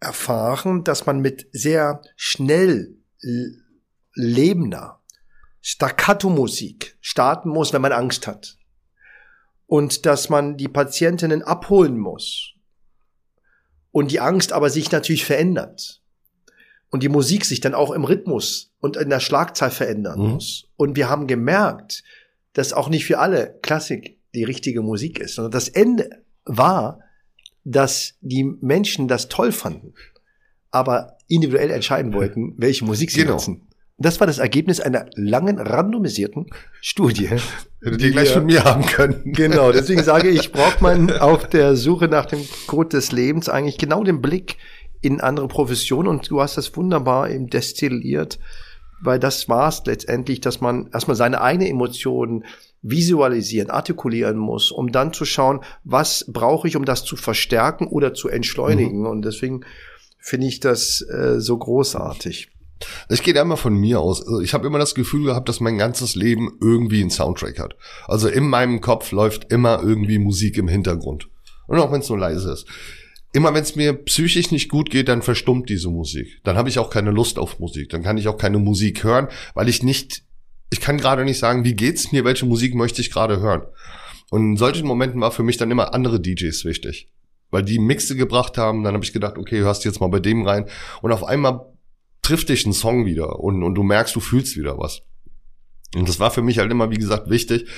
erfahren, 0.00 0.84
dass 0.84 1.06
man 1.06 1.20
mit 1.20 1.48
sehr 1.52 2.02
schnell 2.16 2.96
lebender 4.14 5.00
Staccato-Musik 5.60 6.98
starten 7.00 7.48
muss, 7.48 7.72
wenn 7.72 7.82
man 7.82 7.92
Angst 7.92 8.26
hat. 8.26 8.58
Und 9.66 10.04
dass 10.04 10.28
man 10.28 10.56
die 10.56 10.68
Patientinnen 10.68 11.42
abholen 11.42 11.98
muss. 11.98 12.52
Und 13.90 14.10
die 14.10 14.20
Angst 14.20 14.52
aber 14.52 14.68
sich 14.68 14.92
natürlich 14.92 15.24
verändert. 15.24 16.02
Und 16.90 17.02
die 17.02 17.08
Musik 17.08 17.44
sich 17.44 17.60
dann 17.60 17.74
auch 17.74 17.90
im 17.90 18.04
Rhythmus 18.04 18.72
und 18.78 18.96
in 18.96 19.08
der 19.08 19.20
Schlagzahl 19.20 19.70
verändern 19.70 20.20
mhm. 20.20 20.28
muss. 20.34 20.68
Und 20.76 20.96
wir 20.96 21.08
haben 21.08 21.26
gemerkt, 21.26 22.04
dass 22.52 22.72
auch 22.72 22.88
nicht 22.88 23.06
für 23.06 23.18
alle 23.18 23.58
Klassik 23.62 24.20
die 24.34 24.44
richtige 24.44 24.82
Musik 24.82 25.18
ist, 25.18 25.36
sondern 25.36 25.52
das 25.52 25.68
Ende 25.68 26.22
war, 26.44 27.00
dass 27.64 28.14
die 28.20 28.44
Menschen 28.44 29.08
das 29.08 29.28
toll 29.28 29.52
fanden, 29.52 29.94
aber 30.70 31.16
individuell 31.28 31.70
entscheiden 31.70 32.12
wollten, 32.12 32.54
welche 32.58 32.84
Musik 32.84 33.10
sie 33.10 33.20
genau. 33.20 33.32
nutzen. 33.32 33.68
Das 33.96 34.18
war 34.18 34.26
das 34.26 34.38
Ergebnis 34.38 34.80
einer 34.80 35.06
langen, 35.14 35.58
randomisierten 35.58 36.46
Studie. 36.80 37.30
Die 37.80 38.10
gleich 38.10 38.30
von 38.30 38.44
mir 38.44 38.64
haben 38.64 38.84
können. 38.86 39.22
Genau, 39.32 39.70
deswegen 39.70 40.02
sage 40.02 40.28
ich, 40.28 40.52
braucht 40.52 40.82
man 40.82 41.12
auf 41.12 41.48
der 41.48 41.76
Suche 41.76 42.08
nach 42.08 42.26
dem 42.26 42.40
Code 42.66 42.88
des 42.88 43.12
Lebens 43.12 43.48
eigentlich 43.48 43.78
genau 43.78 44.02
den 44.02 44.20
Blick 44.20 44.56
in 45.00 45.20
andere 45.20 45.48
Professionen 45.48 46.08
und 46.08 46.30
du 46.30 46.40
hast 46.40 46.56
das 46.56 46.76
wunderbar 46.76 47.30
eben 47.30 47.48
destilliert, 47.48 48.38
weil 49.00 49.20
das 49.20 49.48
war 49.48 49.68
es 49.68 49.82
letztendlich, 49.84 50.40
dass 50.40 50.60
man 50.60 50.88
erstmal 50.92 51.16
seine 51.16 51.40
eigene 51.40 51.68
Emotionen 51.68 52.44
visualisieren, 52.84 53.70
artikulieren 53.70 54.36
muss, 54.36 54.70
um 54.70 54.92
dann 54.92 55.12
zu 55.12 55.24
schauen, 55.24 55.60
was 55.84 56.26
brauche 56.28 56.68
ich, 56.68 56.76
um 56.76 56.84
das 56.84 57.02
zu 57.02 57.16
verstärken 57.16 57.86
oder 57.88 58.12
zu 58.12 58.28
entschleunigen. 58.28 59.00
Mhm. 59.00 59.06
Und 59.06 59.24
deswegen 59.24 59.64
finde 60.20 60.46
ich 60.46 60.60
das 60.60 61.00
äh, 61.00 61.40
so 61.40 61.56
großartig. 61.56 62.50
Ich 63.08 63.22
gehe 63.22 63.32
da 63.32 63.40
immer 63.40 63.56
von 63.56 63.74
mir 63.74 64.00
aus. 64.00 64.20
Also 64.20 64.40
ich 64.40 64.52
habe 64.52 64.66
immer 64.66 64.78
das 64.78 64.94
Gefühl 64.94 65.24
gehabt, 65.24 65.48
dass 65.48 65.60
mein 65.60 65.78
ganzes 65.78 66.14
Leben 66.14 66.58
irgendwie 66.60 67.00
einen 67.00 67.10
Soundtrack 67.10 67.58
hat. 67.58 67.74
Also 68.06 68.28
in 68.28 68.48
meinem 68.48 68.82
Kopf 68.82 69.12
läuft 69.12 69.50
immer 69.50 69.82
irgendwie 69.82 70.18
Musik 70.18 70.58
im 70.58 70.68
Hintergrund. 70.68 71.28
Und 71.66 71.78
auch 71.78 71.90
wenn 71.90 72.00
es 72.00 72.08
nur 72.10 72.18
leise 72.18 72.52
ist. 72.52 72.66
Immer 73.32 73.54
wenn 73.54 73.62
es 73.62 73.76
mir 73.76 73.94
psychisch 73.94 74.50
nicht 74.50 74.68
gut 74.68 74.90
geht, 74.90 75.08
dann 75.08 75.22
verstummt 75.22 75.70
diese 75.70 75.88
Musik. 75.88 76.40
Dann 76.44 76.56
habe 76.56 76.68
ich 76.68 76.78
auch 76.78 76.90
keine 76.90 77.10
Lust 77.10 77.38
auf 77.38 77.58
Musik. 77.58 77.88
Dann 77.88 78.02
kann 78.02 78.18
ich 78.18 78.28
auch 78.28 78.36
keine 78.36 78.58
Musik 78.58 79.02
hören, 79.02 79.28
weil 79.54 79.68
ich 79.68 79.82
nicht 79.82 80.24
ich 80.74 80.80
kann 80.80 80.98
gerade 80.98 81.24
nicht 81.24 81.38
sagen, 81.38 81.62
wie 81.62 81.74
geht's 81.74 82.10
mir, 82.10 82.24
welche 82.24 82.46
Musik 82.46 82.74
möchte 82.74 83.00
ich 83.00 83.12
gerade 83.12 83.38
hören. 83.38 83.62
Und 84.30 84.40
in 84.40 84.56
solchen 84.56 84.88
Momenten 84.88 85.20
war 85.20 85.30
für 85.30 85.44
mich 85.44 85.56
dann 85.56 85.70
immer 85.70 85.94
andere 85.94 86.20
DJs 86.20 86.64
wichtig. 86.64 87.08
Weil 87.52 87.62
die 87.62 87.78
Mixe 87.78 88.16
gebracht 88.16 88.58
haben, 88.58 88.82
dann 88.82 88.94
habe 88.94 89.04
ich 89.04 89.12
gedacht, 89.12 89.38
okay, 89.38 89.60
hörst 89.60 89.84
jetzt 89.84 90.00
mal 90.00 90.08
bei 90.08 90.18
dem 90.18 90.44
rein. 90.44 90.66
Und 91.00 91.12
auf 91.12 91.22
einmal 91.22 91.72
trifft 92.22 92.48
dich 92.48 92.66
ein 92.66 92.72
Song 92.72 93.06
wieder 93.06 93.38
und, 93.38 93.62
und 93.62 93.76
du 93.76 93.84
merkst, 93.84 94.16
du 94.16 94.18
fühlst 94.18 94.56
wieder 94.56 94.76
was. 94.76 95.02
Und 95.94 96.08
das 96.08 96.18
war 96.18 96.32
für 96.32 96.42
mich 96.42 96.58
halt 96.58 96.72
immer, 96.72 96.90
wie 96.90 96.96
gesagt, 96.96 97.30
wichtig. 97.30 97.68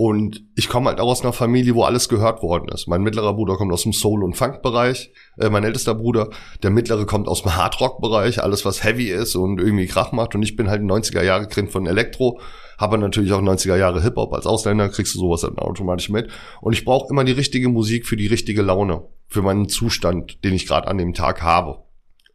Und 0.00 0.44
ich 0.54 0.68
komme 0.68 0.90
halt 0.90 1.00
auch 1.00 1.08
aus 1.08 1.22
einer 1.22 1.32
Familie, 1.32 1.74
wo 1.74 1.82
alles 1.82 2.08
gehört 2.08 2.40
worden 2.40 2.68
ist. 2.68 2.86
Mein 2.86 3.02
mittlerer 3.02 3.34
Bruder 3.34 3.56
kommt 3.56 3.72
aus 3.72 3.82
dem 3.82 3.92
Soul- 3.92 4.22
und 4.22 4.36
Funk-Bereich. 4.36 5.10
Äh, 5.38 5.50
mein 5.50 5.64
ältester 5.64 5.96
Bruder, 5.96 6.30
der 6.62 6.70
mittlere 6.70 7.04
kommt 7.04 7.26
aus 7.26 7.42
dem 7.42 7.56
Hardrock-Bereich. 7.56 8.40
Alles, 8.40 8.64
was 8.64 8.84
heavy 8.84 9.10
ist 9.10 9.34
und 9.34 9.58
irgendwie 9.58 9.88
Krach 9.88 10.12
macht. 10.12 10.36
Und 10.36 10.44
ich 10.44 10.54
bin 10.54 10.70
halt 10.70 10.82
ein 10.82 10.88
90er-Jahre-Kind 10.88 11.72
von 11.72 11.84
Elektro. 11.86 12.40
Habe 12.78 12.96
natürlich 12.96 13.32
auch 13.32 13.42
90er-Jahre 13.42 14.00
Hip-Hop. 14.00 14.32
Als 14.34 14.46
Ausländer 14.46 14.88
kriegst 14.88 15.16
du 15.16 15.18
sowas 15.18 15.40
dann 15.40 15.58
automatisch 15.58 16.10
mit. 16.10 16.30
Und 16.60 16.74
ich 16.74 16.84
brauche 16.84 17.10
immer 17.10 17.24
die 17.24 17.32
richtige 17.32 17.68
Musik 17.68 18.06
für 18.06 18.16
die 18.16 18.28
richtige 18.28 18.62
Laune. 18.62 19.02
Für 19.26 19.42
meinen 19.42 19.68
Zustand, 19.68 20.44
den 20.44 20.54
ich 20.54 20.68
gerade 20.68 20.86
an 20.86 20.98
dem 20.98 21.12
Tag 21.12 21.42
habe. 21.42 21.82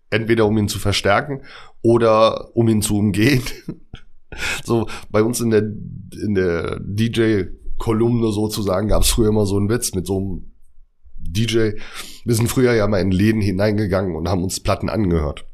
Entweder 0.09 0.47
um 0.47 0.57
ihn 0.57 0.67
zu 0.67 0.79
verstärken 0.79 1.43
oder 1.81 2.53
um 2.57 2.67
ihn 2.67 2.81
zu 2.81 2.97
umgehen. 2.97 3.41
So 4.63 4.87
bei 5.09 5.23
uns 5.23 5.41
in 5.41 5.49
der, 5.49 5.61
in 5.61 6.35
der 6.35 6.79
DJ-Kolumne 6.81 8.31
sozusagen 8.31 8.87
gab 8.87 9.03
es 9.03 9.09
früher 9.09 9.29
immer 9.29 9.45
so 9.45 9.57
einen 9.57 9.69
Witz 9.69 9.93
mit 9.93 10.07
so 10.07 10.17
einem 10.17 10.51
DJ. 11.17 11.71
Wir 12.25 12.35
sind 12.35 12.47
früher 12.47 12.73
ja 12.73 12.87
mal 12.87 12.99
in 12.99 13.11
Läden 13.11 13.41
hineingegangen 13.41 14.15
und 14.15 14.29
haben 14.29 14.43
uns 14.43 14.59
Platten 14.59 14.89
angehört. 14.89 15.45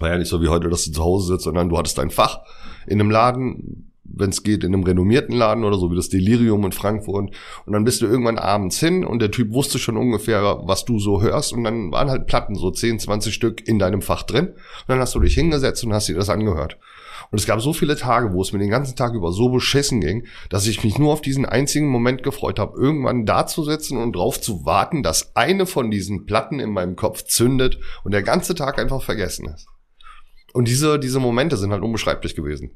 War 0.00 0.10
ja 0.10 0.18
nicht 0.18 0.28
so 0.28 0.42
wie 0.42 0.48
heute, 0.48 0.68
dass 0.68 0.84
du 0.84 0.92
zu 0.92 1.02
Hause 1.02 1.28
sitzt, 1.28 1.44
sondern 1.44 1.68
du 1.68 1.78
hattest 1.78 1.98
ein 1.98 2.10
Fach 2.10 2.40
in 2.86 3.00
einem 3.00 3.10
Laden, 3.10 3.92
wenn 4.02 4.30
es 4.30 4.42
geht, 4.42 4.64
in 4.64 4.74
einem 4.74 4.84
renommierten 4.84 5.34
Laden 5.34 5.64
oder 5.64 5.78
so 5.78 5.90
wie 5.90 5.96
das 5.96 6.08
Delirium 6.08 6.64
in 6.64 6.72
Frankfurt. 6.72 7.30
Und 7.66 7.72
dann 7.72 7.84
bist 7.84 8.02
du 8.02 8.06
irgendwann 8.06 8.38
abends 8.38 8.78
hin 8.78 9.04
und 9.04 9.20
der 9.20 9.30
Typ 9.30 9.52
wusste 9.52 9.78
schon 9.78 9.96
ungefähr, 9.96 10.60
was 10.64 10.84
du 10.84 10.98
so 10.98 11.22
hörst. 11.22 11.52
Und 11.52 11.64
dann 11.64 11.90
waren 11.92 12.10
halt 12.10 12.26
Platten, 12.26 12.54
so 12.54 12.70
10, 12.70 12.98
20 12.98 13.34
Stück 13.34 13.66
in 13.66 13.78
deinem 13.78 14.02
Fach 14.02 14.22
drin. 14.22 14.48
Und 14.48 14.88
dann 14.88 15.00
hast 15.00 15.14
du 15.14 15.20
dich 15.20 15.34
hingesetzt 15.34 15.84
und 15.84 15.92
hast 15.92 16.08
dir 16.08 16.16
das 16.16 16.28
angehört. 16.28 16.78
Und 17.34 17.40
es 17.40 17.46
gab 17.46 17.60
so 17.60 17.72
viele 17.72 17.96
Tage, 17.96 18.32
wo 18.32 18.42
es 18.42 18.52
mir 18.52 18.60
den 18.60 18.70
ganzen 18.70 18.94
Tag 18.94 19.12
über 19.12 19.32
so 19.32 19.48
beschissen 19.48 20.00
ging, 20.00 20.28
dass 20.50 20.68
ich 20.68 20.84
mich 20.84 20.98
nur 21.00 21.12
auf 21.12 21.20
diesen 21.20 21.44
einzigen 21.44 21.88
Moment 21.88 22.22
gefreut 22.22 22.60
habe, 22.60 22.78
irgendwann 22.78 23.26
da 23.26 23.44
zu 23.44 23.64
sitzen 23.64 23.98
und 23.98 24.14
drauf 24.14 24.40
zu 24.40 24.64
warten, 24.64 25.02
dass 25.02 25.34
eine 25.34 25.66
von 25.66 25.90
diesen 25.90 26.26
Platten 26.26 26.60
in 26.60 26.70
meinem 26.70 26.94
Kopf 26.94 27.24
zündet 27.24 27.80
und 28.04 28.12
der 28.12 28.22
ganze 28.22 28.54
Tag 28.54 28.78
einfach 28.78 29.02
vergessen 29.02 29.48
ist. 29.48 29.66
Und 30.52 30.68
diese, 30.68 31.00
diese 31.00 31.18
Momente 31.18 31.56
sind 31.56 31.72
halt 31.72 31.82
unbeschreiblich 31.82 32.36
gewesen. 32.36 32.70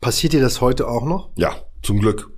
Passiert 0.00 0.32
dir 0.32 0.40
das 0.40 0.60
heute 0.60 0.88
auch 0.88 1.04
noch? 1.04 1.30
Ja, 1.36 1.54
zum 1.80 2.00
Glück. 2.00 2.32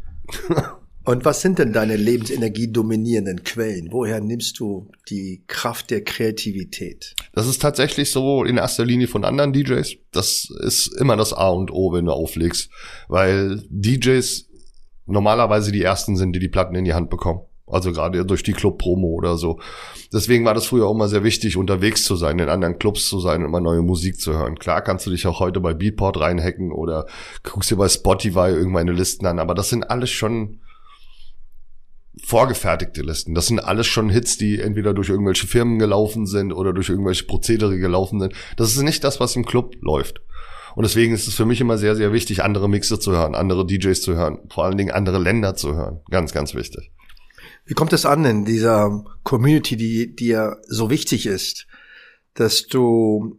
Und 1.06 1.24
was 1.24 1.40
sind 1.40 1.60
denn 1.60 1.72
deine 1.72 1.94
Lebensenergie 1.94 2.66
dominierenden 2.66 3.44
Quellen? 3.44 3.92
Woher 3.92 4.20
nimmst 4.20 4.58
du 4.58 4.88
die 5.08 5.44
Kraft 5.46 5.90
der 5.92 6.02
Kreativität? 6.02 7.14
Das 7.32 7.46
ist 7.46 7.62
tatsächlich 7.62 8.10
so 8.10 8.42
in 8.42 8.56
erster 8.56 8.84
Linie 8.84 9.06
von 9.06 9.24
anderen 9.24 9.52
DJs. 9.52 9.94
Das 10.10 10.48
ist 10.64 10.88
immer 10.98 11.16
das 11.16 11.32
A 11.32 11.50
und 11.50 11.70
O, 11.70 11.92
wenn 11.92 12.06
du 12.06 12.12
auflegst, 12.12 12.70
weil 13.06 13.62
DJs 13.70 14.48
normalerweise 15.06 15.70
die 15.70 15.82
ersten 15.82 16.16
sind, 16.16 16.32
die 16.32 16.40
die 16.40 16.48
Platten 16.48 16.74
in 16.74 16.84
die 16.84 16.94
Hand 16.94 17.08
bekommen. 17.08 17.42
Also 17.68 17.92
gerade 17.92 18.26
durch 18.26 18.42
die 18.42 18.52
Club-Promo 18.52 19.06
oder 19.06 19.36
so. 19.36 19.60
Deswegen 20.12 20.44
war 20.44 20.54
das 20.54 20.66
früher 20.66 20.86
auch 20.86 20.94
immer 20.94 21.08
sehr 21.08 21.22
wichtig, 21.22 21.56
unterwegs 21.56 22.02
zu 22.02 22.16
sein, 22.16 22.40
in 22.40 22.48
anderen 22.48 22.80
Clubs 22.80 23.08
zu 23.08 23.20
sein 23.20 23.42
und 23.42 23.48
immer 23.48 23.60
neue 23.60 23.82
Musik 23.82 24.20
zu 24.20 24.32
hören. 24.32 24.58
Klar 24.58 24.82
kannst 24.82 25.06
du 25.06 25.10
dich 25.10 25.24
auch 25.28 25.38
heute 25.38 25.60
bei 25.60 25.72
Beatport 25.72 26.18
reinhacken 26.18 26.72
oder 26.72 27.06
guckst 27.44 27.70
dir 27.70 27.76
bei 27.76 27.88
Spotify 27.88 28.48
irgendeine 28.48 28.92
Listen 28.92 29.26
an, 29.26 29.38
aber 29.38 29.54
das 29.54 29.68
sind 29.68 29.88
alles 29.88 30.10
schon 30.10 30.58
vorgefertigte 32.26 33.02
Listen. 33.02 33.36
Das 33.36 33.46
sind 33.46 33.60
alles 33.60 33.86
schon 33.86 34.10
Hits, 34.10 34.36
die 34.36 34.60
entweder 34.60 34.94
durch 34.94 35.10
irgendwelche 35.10 35.46
Firmen 35.46 35.78
gelaufen 35.78 36.26
sind 36.26 36.52
oder 36.52 36.72
durch 36.72 36.88
irgendwelche 36.88 37.24
Prozedere 37.24 37.78
gelaufen 37.78 38.18
sind. 38.18 38.34
Das 38.56 38.70
ist 38.70 38.82
nicht 38.82 39.04
das, 39.04 39.20
was 39.20 39.36
im 39.36 39.46
Club 39.46 39.76
läuft. 39.80 40.20
Und 40.74 40.82
deswegen 40.82 41.14
ist 41.14 41.28
es 41.28 41.34
für 41.34 41.46
mich 41.46 41.60
immer 41.60 41.78
sehr, 41.78 41.94
sehr 41.94 42.12
wichtig, 42.12 42.42
andere 42.42 42.68
Mixe 42.68 42.98
zu 42.98 43.12
hören, 43.12 43.36
andere 43.36 43.64
DJs 43.64 44.02
zu 44.02 44.16
hören, 44.16 44.40
vor 44.52 44.64
allen 44.64 44.76
Dingen 44.76 44.90
andere 44.90 45.18
Länder 45.18 45.54
zu 45.54 45.76
hören. 45.76 46.00
Ganz, 46.10 46.32
ganz 46.32 46.52
wichtig. 46.54 46.90
Wie 47.64 47.74
kommt 47.74 47.92
es 47.92 48.04
an 48.04 48.24
in 48.24 48.44
dieser 48.44 49.04
Community, 49.22 49.76
die 49.76 50.16
dir 50.16 50.60
so 50.66 50.90
wichtig 50.90 51.26
ist, 51.26 51.68
dass 52.34 52.66
du 52.66 53.38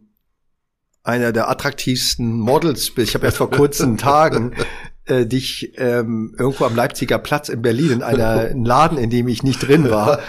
einer 1.02 1.32
der 1.32 1.50
attraktivsten 1.50 2.40
Models 2.40 2.90
bist? 2.94 3.10
Ich 3.10 3.14
habe 3.14 3.26
erst 3.26 3.36
vor 3.36 3.50
kurzen 3.52 3.98
Tagen 3.98 4.54
äh, 5.08 5.26
dich 5.26 5.72
ähm, 5.76 6.34
irgendwo 6.38 6.64
am 6.64 6.76
Leipziger 6.76 7.18
Platz 7.18 7.48
in 7.48 7.62
Berlin 7.62 7.90
in 7.90 8.02
einer 8.02 8.48
in 8.50 8.64
Laden, 8.64 8.98
in 8.98 9.10
dem 9.10 9.28
ich 9.28 9.42
nicht 9.42 9.66
drin 9.66 9.90
war, 9.90 10.20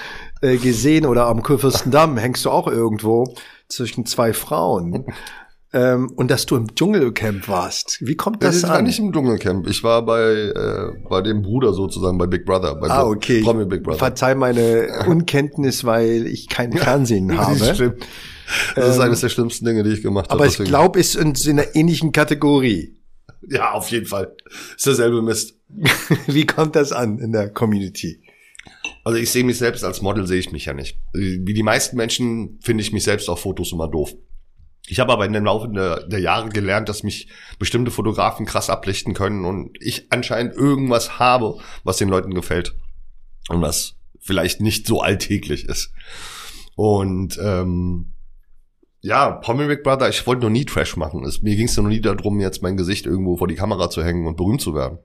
äh, 0.42 0.58
gesehen 0.58 1.06
oder 1.06 1.28
am 1.28 1.44
Kurfürstendamm 1.44 2.18
hängst 2.18 2.46
du 2.46 2.50
auch 2.50 2.68
irgendwo 2.68 3.36
zwischen 3.68 4.06
zwei 4.06 4.34
Frauen. 4.34 5.06
Ähm, 5.72 6.12
und 6.16 6.32
dass 6.32 6.48
du 6.48 6.56
im 6.56 6.74
Dschungelcamp 6.74 7.48
warst. 7.48 8.00
Wie 8.02 8.16
kommt 8.16 8.44
das 8.44 8.58
ich 8.58 8.64
an? 8.66 8.70
war 8.72 8.82
nicht 8.82 8.98
im 8.98 9.14
Dschungelcamp. 9.14 9.68
Ich 9.68 9.84
war 9.84 10.04
bei, 10.04 10.22
äh, 10.22 10.94
bei 11.08 11.22
dem 11.22 11.44
Bruder 11.44 11.74
sozusagen, 11.74 12.18
bei 12.18 12.26
Big 12.26 12.44
Brother. 12.44 12.74
Bei 12.76 12.90
ah, 12.90 13.06
okay. 13.06 13.44
Promi 13.44 13.66
Big 13.66 13.84
Brother. 13.84 14.00
Verzeih 14.00 14.34
meine 14.34 15.04
Unkenntnis, 15.08 15.86
weil 15.86 16.26
ich 16.26 16.50
kein 16.50 16.74
Fernsehen 16.74 17.38
habe. 17.38 17.60
Das 17.60 17.76
stimmt. 17.76 18.04
Das 18.76 18.90
ist 18.90 18.96
Ähm, 18.96 19.02
eines 19.02 19.22
der 19.22 19.30
schlimmsten 19.30 19.66
Dinge, 19.66 19.84
die 19.84 19.92
ich 19.92 20.02
gemacht 20.02 20.32
habe. 20.32 20.44
Aber 20.44 20.48
ich 20.48 20.58
glaube, 20.58 21.00
es 21.00 21.14
ist 21.14 21.46
in 21.46 21.60
einer 21.60 21.76
ähnlichen 21.76 22.12
Kategorie. 22.12 22.99
Ja, 23.48 23.72
auf 23.72 23.90
jeden 23.90 24.06
Fall. 24.06 24.36
Ist 24.76 24.86
derselbe 24.86 25.22
Mist. 25.22 25.56
Wie 26.28 26.46
kommt 26.46 26.76
das 26.76 26.92
an 26.92 27.20
in 27.20 27.32
der 27.32 27.50
Community? 27.50 28.22
Also 29.04 29.18
ich 29.18 29.32
sehe 29.32 29.44
mich 29.44 29.58
selbst 29.58 29.84
als 29.84 30.02
Model, 30.02 30.28
sehe 30.28 30.40
ich 30.40 30.52
mich 30.52 30.66
ja 30.66 30.74
nicht. 30.74 31.00
Wie 31.14 31.54
die 31.54 31.64
meisten 31.64 31.96
Menschen 31.96 32.60
finde 32.62 32.82
ich 32.82 32.92
mich 32.92 33.04
selbst 33.04 33.30
auf 33.30 33.42
Fotos 33.42 33.72
immer 33.72 33.88
doof. 33.88 34.14
Ich 34.88 35.00
habe 35.00 35.14
aber 35.14 35.26
in 35.26 35.34
dem 35.34 35.46
Laufe 35.46 35.70
der, 35.70 36.08
der 36.08 36.20
Jahre 36.20 36.50
gelernt, 36.50 36.90
dass 36.90 37.04
mich 37.04 37.28
bestimmte 37.60 37.92
Fotografen 37.92 38.46
krass 38.46 38.70
ablichten 38.70 39.14
können 39.14 39.46
und 39.46 39.78
ich 39.80 40.12
anscheinend 40.12 40.56
irgendwas 40.56 41.20
habe, 41.20 41.60
was 41.84 41.98
den 41.98 42.10
Leuten 42.10 42.34
gefällt 42.34 42.76
und 43.50 43.62
was 43.62 43.96
vielleicht 44.20 44.62
nicht 44.62 44.88
so 44.88 45.02
alltäglich 45.02 45.66
ist. 45.66 45.94
Und 46.76 47.40
ähm, 47.42 48.14
ja, 49.02 49.30
Big 49.30 49.84
Brother, 49.84 50.10
ich 50.10 50.26
wollte 50.28 50.44
noch 50.44 50.50
nie 50.50 50.66
Trash 50.66 50.98
machen. 50.98 51.24
Es, 51.24 51.42
mir 51.42 51.56
ging 51.56 51.68
es 51.68 51.78
noch 51.78 51.88
nie 51.88 52.02
darum, 52.02 52.40
jetzt 52.40 52.62
mein 52.62 52.78
Gesicht 52.78 53.06
irgendwo 53.06 53.38
vor 53.38 53.48
die 53.48 53.56
Kamera 53.56 53.90
zu 53.90 54.04
hängen 54.04 54.28
und 54.28 54.38
berühmt 54.38 54.62
zu 54.62 54.74
werden. 54.76 55.00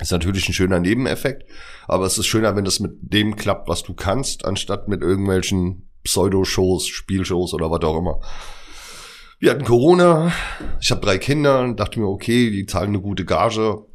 Ist 0.00 0.12
natürlich 0.12 0.48
ein 0.48 0.54
schöner 0.54 0.80
Nebeneffekt, 0.80 1.48
aber 1.86 2.06
es 2.06 2.18
ist 2.18 2.26
schöner, 2.26 2.56
wenn 2.56 2.64
das 2.64 2.80
mit 2.80 2.92
dem 3.00 3.36
klappt, 3.36 3.68
was 3.68 3.82
du 3.82 3.94
kannst, 3.94 4.44
anstatt 4.44 4.88
mit 4.88 5.02
irgendwelchen 5.02 5.88
Pseudo-Shows, 6.04 6.88
Spielshows 6.88 7.54
oder 7.54 7.70
was 7.70 7.82
auch 7.82 7.98
immer. 7.98 8.20
Wir 9.38 9.50
hatten 9.50 9.64
Corona, 9.64 10.32
ich 10.80 10.90
habe 10.90 11.00
drei 11.00 11.18
Kinder 11.18 11.60
und 11.60 11.78
dachte 11.78 12.00
mir, 12.00 12.06
okay, 12.06 12.50
die 12.50 12.66
zahlen 12.66 12.88
eine 12.88 13.00
gute 13.00 13.24
Gage. 13.24 13.86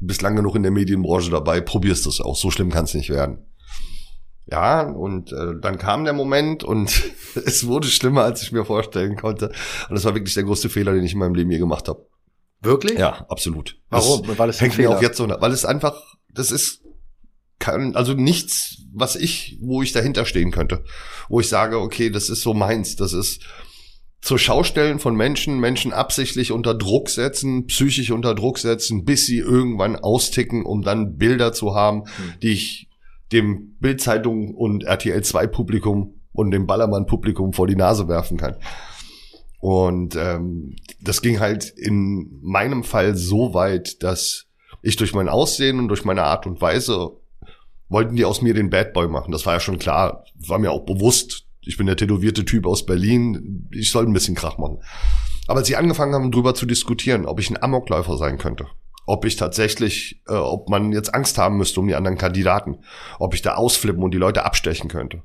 Bist 0.00 0.22
lang 0.22 0.36
genug 0.36 0.56
in 0.56 0.62
der 0.62 0.72
Medienbranche 0.72 1.30
dabei, 1.30 1.60
probierst 1.60 2.06
es 2.06 2.20
auch. 2.20 2.36
So 2.36 2.50
schlimm 2.50 2.70
kann 2.70 2.84
es 2.84 2.94
nicht 2.94 3.10
werden. 3.10 3.46
Ja, 4.46 4.82
und 4.82 5.32
äh, 5.32 5.54
dann 5.60 5.78
kam 5.78 6.04
der 6.04 6.12
Moment 6.12 6.64
und 6.64 7.02
es 7.46 7.66
wurde 7.66 7.88
schlimmer, 7.88 8.24
als 8.24 8.42
ich 8.42 8.52
mir 8.52 8.64
vorstellen 8.64 9.16
konnte. 9.16 9.52
Und 9.88 9.94
das 9.94 10.04
war 10.04 10.14
wirklich 10.14 10.34
der 10.34 10.44
größte 10.44 10.68
Fehler, 10.68 10.92
den 10.92 11.04
ich 11.04 11.12
in 11.12 11.18
meinem 11.18 11.34
Leben 11.34 11.50
je 11.50 11.58
gemacht 11.58 11.88
habe. 11.88 12.06
Wirklich? 12.60 12.98
Ja, 12.98 13.26
absolut. 13.28 13.76
Warum? 13.90 14.26
Das 14.26 14.38
Weil 14.38 14.50
es 14.50 14.60
hängt 14.60 14.78
mir 14.78 14.90
auch 14.90 15.02
jetzt 15.02 15.18
so, 15.18 15.28
weil 15.28 15.52
es 15.52 15.64
einfach, 15.64 15.94
das 16.30 16.50
ist 16.50 16.84
kann, 17.58 17.94
also 17.94 18.14
nichts, 18.14 18.82
was 18.92 19.16
ich, 19.16 19.58
wo 19.60 19.82
ich 19.82 19.92
dahinter 19.92 20.26
stehen 20.26 20.50
könnte, 20.50 20.84
wo 21.28 21.40
ich 21.40 21.48
sage, 21.48 21.80
okay, 21.80 22.10
das 22.10 22.28
ist 22.28 22.42
so 22.42 22.52
meins, 22.52 22.96
das 22.96 23.12
ist 23.12 23.42
zur 24.20 24.38
Schaustellen 24.38 24.98
von 24.98 25.14
Menschen, 25.14 25.60
Menschen 25.60 25.92
absichtlich 25.92 26.52
unter 26.52 26.74
Druck 26.74 27.10
setzen, 27.10 27.66
psychisch 27.66 28.10
unter 28.10 28.34
Druck 28.34 28.58
setzen, 28.58 29.04
bis 29.04 29.26
sie 29.26 29.38
irgendwann 29.38 29.96
austicken, 29.96 30.64
um 30.64 30.82
dann 30.82 31.16
Bilder 31.16 31.52
zu 31.52 31.74
haben, 31.74 32.04
die 32.42 32.52
ich 32.52 32.88
dem 33.32 33.76
Bildzeitung 33.80 34.54
und 34.54 34.84
RTL 34.84 35.22
2 35.22 35.46
Publikum 35.46 36.20
und 36.32 36.50
dem 36.50 36.66
Ballermann 36.66 37.06
Publikum 37.06 37.52
vor 37.52 37.66
die 37.66 37.76
Nase 37.76 38.08
werfen 38.08 38.36
kann. 38.36 38.56
Und 39.60 40.14
ähm, 40.16 40.76
das 41.00 41.22
ging 41.22 41.40
halt 41.40 41.70
in 41.70 42.38
meinem 42.42 42.84
Fall 42.84 43.16
so 43.16 43.54
weit, 43.54 44.02
dass 44.02 44.46
ich 44.82 44.96
durch 44.96 45.14
mein 45.14 45.28
Aussehen 45.28 45.78
und 45.78 45.88
durch 45.88 46.04
meine 46.04 46.24
Art 46.24 46.46
und 46.46 46.60
Weise 46.60 47.12
wollten 47.88 48.16
die 48.16 48.24
aus 48.24 48.42
mir 48.42 48.52
den 48.52 48.70
Bad 48.70 48.92
Boy 48.92 49.08
machen. 49.08 49.32
Das 49.32 49.46
war 49.46 49.54
ja 49.54 49.60
schon 49.60 49.78
klar, 49.78 50.24
war 50.46 50.58
mir 50.58 50.70
auch 50.70 50.84
bewusst. 50.84 51.46
Ich 51.62 51.78
bin 51.78 51.86
der 51.86 51.96
tätowierte 51.96 52.44
Typ 52.44 52.66
aus 52.66 52.84
Berlin. 52.84 53.68
Ich 53.72 53.90
soll 53.90 54.04
ein 54.04 54.12
bisschen 54.12 54.34
Krach 54.34 54.58
machen. 54.58 54.82
Aber 55.46 55.60
als 55.60 55.68
sie 55.68 55.76
angefangen 55.76 56.14
haben, 56.14 56.30
drüber 56.30 56.54
zu 56.54 56.66
diskutieren, 56.66 57.24
ob 57.24 57.40
ich 57.40 57.50
ein 57.50 57.62
Amokläufer 57.62 58.16
sein 58.16 58.36
könnte, 58.36 58.66
ob 59.06 59.24
ich 59.24 59.36
tatsächlich, 59.36 60.22
äh, 60.28 60.34
ob 60.34 60.68
man 60.68 60.92
jetzt 60.92 61.14
Angst 61.14 61.38
haben 61.38 61.56
müsste 61.56 61.80
um 61.80 61.86
die 61.86 61.94
anderen 61.94 62.18
Kandidaten, 62.18 62.78
ob 63.18 63.34
ich 63.34 63.42
da 63.42 63.54
ausflippen 63.54 64.02
und 64.02 64.12
die 64.12 64.18
Leute 64.18 64.44
abstechen 64.44 64.88
könnte, 64.88 65.22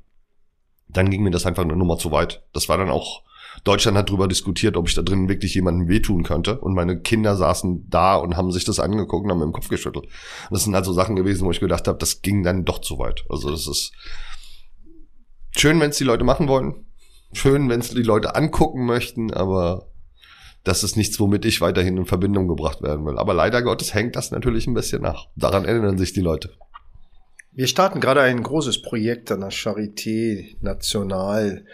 dann 0.87 1.09
ging 1.09 1.23
mir 1.23 1.31
das 1.31 1.45
einfach 1.45 1.63
eine 1.63 1.75
Nummer 1.75 1.97
zu 1.97 2.11
weit. 2.11 2.43
Das 2.53 2.67
war 2.67 2.77
dann 2.77 2.89
auch, 2.89 3.23
Deutschland 3.63 3.97
hat 3.97 4.09
drüber 4.09 4.27
diskutiert, 4.27 4.77
ob 4.77 4.87
ich 4.87 4.95
da 4.95 5.01
drin 5.01 5.29
wirklich 5.29 5.53
jemandem 5.53 5.87
wehtun 5.87 6.23
könnte. 6.23 6.59
Und 6.59 6.73
meine 6.73 6.99
Kinder 6.99 7.35
saßen 7.35 7.89
da 7.89 8.15
und 8.15 8.37
haben 8.37 8.51
sich 8.51 8.65
das 8.65 8.79
angeguckt 8.79 9.25
und 9.25 9.31
haben 9.31 9.39
dem 9.39 9.53
Kopf 9.53 9.69
geschüttelt. 9.69 10.07
Das 10.49 10.63
sind 10.63 10.75
also 10.75 10.93
Sachen 10.93 11.15
gewesen, 11.15 11.45
wo 11.45 11.51
ich 11.51 11.59
gedacht 11.59 11.87
habe, 11.87 11.97
das 11.97 12.21
ging 12.21 12.43
dann 12.43 12.65
doch 12.65 12.79
zu 12.79 12.99
weit. 12.99 13.25
Also 13.29 13.51
das 13.51 13.67
ist 13.67 13.91
schön, 15.55 15.79
wenn 15.79 15.91
es 15.91 15.97
die 15.97 16.03
Leute 16.03 16.23
machen 16.23 16.47
wollen. 16.47 16.85
Schön, 17.31 17.69
wenn 17.69 17.79
es 17.79 17.91
die 17.91 18.01
Leute 18.01 18.35
angucken 18.35 18.85
möchten, 18.85 19.31
aber 19.31 19.88
das 20.69 20.83
ist 20.83 20.95
nichts, 20.95 21.19
womit 21.19 21.45
ich 21.45 21.61
weiterhin 21.61 21.97
in 21.97 22.05
Verbindung 22.05 22.47
gebracht 22.47 22.81
werden 22.81 23.05
will. 23.05 23.17
Aber 23.17 23.33
leider 23.33 23.61
Gottes 23.61 23.93
hängt 23.93 24.15
das 24.15 24.31
natürlich 24.31 24.67
ein 24.67 24.73
bisschen 24.73 25.01
nach. 25.01 25.27
Daran 25.35 25.65
erinnern 25.65 25.97
sich 25.97 26.13
die 26.13 26.21
Leute. 26.21 26.51
Wir 27.51 27.67
starten 27.67 27.99
gerade 27.99 28.21
ein 28.21 28.43
großes 28.43 28.81
Projekt 28.83 29.31
an 29.31 29.41
der 29.41 29.49
Charité 29.51 30.55
National 30.61 31.65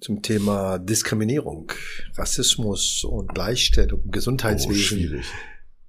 zum 0.00 0.20
Thema 0.20 0.78
Diskriminierung, 0.78 1.72
Rassismus 2.16 3.04
und 3.04 3.32
Gleichstellung 3.32 4.00
im 4.02 4.08
Oh, 4.08 4.10
Gesundheitswesen. 4.10 4.74
schwierig. 4.82 5.24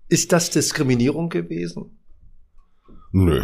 Ist 0.07 0.31
das 0.31 0.51
Diskriminierung 0.51 1.29
gewesen? 1.29 1.97
Nö. 3.11 3.43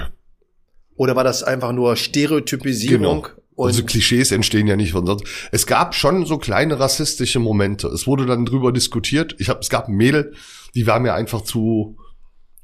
Oder 0.96 1.16
war 1.16 1.24
das 1.24 1.42
einfach 1.44 1.72
nur 1.72 1.96
Stereotypisierung? 1.96 3.24
Genau. 3.24 3.41
Und 3.62 3.68
also 3.68 3.84
Klischees 3.84 4.32
entstehen 4.32 4.66
ja 4.66 4.76
nicht 4.76 4.92
von 4.92 5.06
sonst. 5.06 5.24
Es 5.52 5.68
gab 5.68 5.94
schon 5.94 6.26
so 6.26 6.40
kleine 6.40 6.80
rassistische 6.80 7.40
Momente. 7.40 7.88
Es 7.90 8.08
wurde 8.08 8.26
dann 8.26 8.44
drüber 8.44 8.72
diskutiert. 8.72 9.36
Ich 9.38 9.50
hab, 9.50 9.62
es 9.62 9.70
gab 9.70 9.88
ein 9.88 9.94
Mädel, 9.94 10.34
die 10.74 10.88
war 10.88 11.00
mir 11.00 11.14
einfach 11.14 11.42
zu 11.42 11.96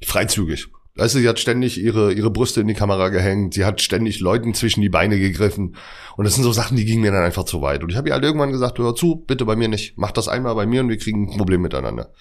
freizügig. 0.03 0.69
Weißt 0.95 1.13
du, 1.13 1.19
sie 1.19 1.29
hat 1.29 1.39
ständig 1.39 1.79
ihre, 1.79 2.13
ihre 2.13 2.31
Brüste 2.31 2.61
in 2.61 2.67
die 2.67 2.73
Kamera 2.73 3.09
gehängt, 3.09 3.53
sie 3.53 3.63
hat 3.63 3.79
ständig 3.79 4.19
Leuten 4.21 4.55
zwischen 4.55 4.81
die 4.81 4.89
Beine 4.89 5.19
gegriffen. 5.19 5.75
Und 6.15 6.25
das 6.25 6.33
sind 6.33 6.43
so 6.43 6.51
Sachen, 6.51 6.75
die 6.75 6.85
gingen 6.85 7.03
mir 7.03 7.11
dann 7.11 7.23
einfach 7.23 7.43
zu 7.43 7.61
weit. 7.61 7.83
Und 7.83 7.91
ich 7.91 7.95
habe 7.95 8.09
ihr 8.09 8.13
halt 8.15 8.23
irgendwann 8.23 8.51
gesagt, 8.51 8.79
hör 8.79 8.95
zu, 8.95 9.17
bitte 9.17 9.45
bei 9.45 9.55
mir 9.55 9.67
nicht. 9.67 9.99
Mach 9.99 10.11
das 10.11 10.27
einmal 10.27 10.55
bei 10.55 10.65
mir 10.65 10.81
und 10.81 10.89
wir 10.89 10.97
kriegen 10.97 11.29
ein 11.29 11.37
Problem 11.37 11.61
miteinander. 11.61 12.11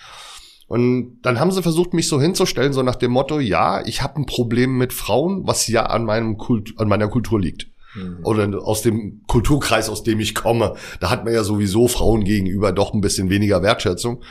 Und 0.69 1.21
dann 1.23 1.41
haben 1.41 1.51
sie 1.51 1.63
versucht, 1.63 1.95
mich 1.95 2.09
so 2.09 2.21
hinzustellen, 2.21 2.75
so 2.75 2.83
nach 2.83 2.97
dem 2.97 3.13
Motto, 3.13 3.41
ja, 3.41 3.83
ich 3.87 4.03
habe 4.03 4.21
ein 4.21 4.27
Problem 4.27 4.77
mit 4.77 4.93
Frauen, 4.93 5.47
was 5.47 5.67
ja 5.67 5.87
an 5.87 6.05
meinem 6.05 6.37
Kult, 6.37 6.75
an 6.77 6.89
meiner 6.89 7.09
Kultur 7.09 7.41
liegt. 7.41 7.69
Mhm. 7.97 8.19
Oder 8.23 8.63
aus 8.63 8.83
dem 8.83 9.23
Kulturkreis, 9.27 9.89
aus 9.89 10.03
dem 10.03 10.21
ich 10.21 10.35
komme. 10.35 10.75
Da 11.01 11.11
hat 11.11 11.25
man 11.25 11.35
ja 11.35 11.43
sowieso 11.43 11.89
Frauen 11.89 12.25
gegenüber 12.25 12.73
doch 12.73 12.93
ein 12.95 13.01
bisschen 13.01 13.31
weniger 13.31 13.63
Wertschätzung. 13.63 14.23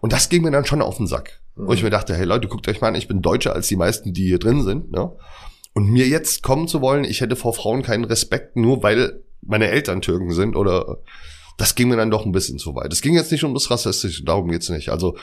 Und 0.00 0.12
das 0.12 0.28
ging 0.28 0.42
mir 0.42 0.50
dann 0.50 0.66
schon 0.66 0.82
auf 0.82 0.98
den 0.98 1.06
Sack. 1.06 1.40
Mhm. 1.56 1.68
Wo 1.68 1.72
ich 1.72 1.82
mir 1.82 1.90
dachte, 1.90 2.14
hey 2.14 2.24
Leute, 2.24 2.48
guckt 2.48 2.68
euch 2.68 2.80
mal 2.80 2.88
an, 2.88 2.94
ich 2.94 3.08
bin 3.08 3.22
deutscher 3.22 3.54
als 3.54 3.68
die 3.68 3.76
meisten, 3.76 4.12
die 4.12 4.26
hier 4.26 4.38
drin 4.38 4.62
sind. 4.62 4.92
Ne? 4.92 5.12
Und 5.72 5.90
mir 5.90 6.06
jetzt 6.06 6.42
kommen 6.42 6.68
zu 6.68 6.80
wollen, 6.80 7.04
ich 7.04 7.20
hätte 7.20 7.36
vor 7.36 7.54
Frauen 7.54 7.82
keinen 7.82 8.04
Respekt, 8.04 8.56
nur 8.56 8.82
weil 8.82 9.22
meine 9.42 9.68
Eltern 9.68 10.00
Türken 10.00 10.32
sind 10.32 10.56
oder 10.56 10.98
das 11.56 11.74
ging 11.74 11.88
mir 11.88 11.96
dann 11.96 12.10
doch 12.10 12.24
ein 12.24 12.32
bisschen 12.32 12.58
zu 12.58 12.74
weit. 12.74 12.92
Es 12.92 13.02
ging 13.02 13.14
jetzt 13.14 13.30
nicht 13.30 13.44
um 13.44 13.54
das 13.54 13.70
Rassistische, 13.70 14.24
darum 14.24 14.48
geht's 14.48 14.68
nicht. 14.70 14.88
Also 14.88 15.16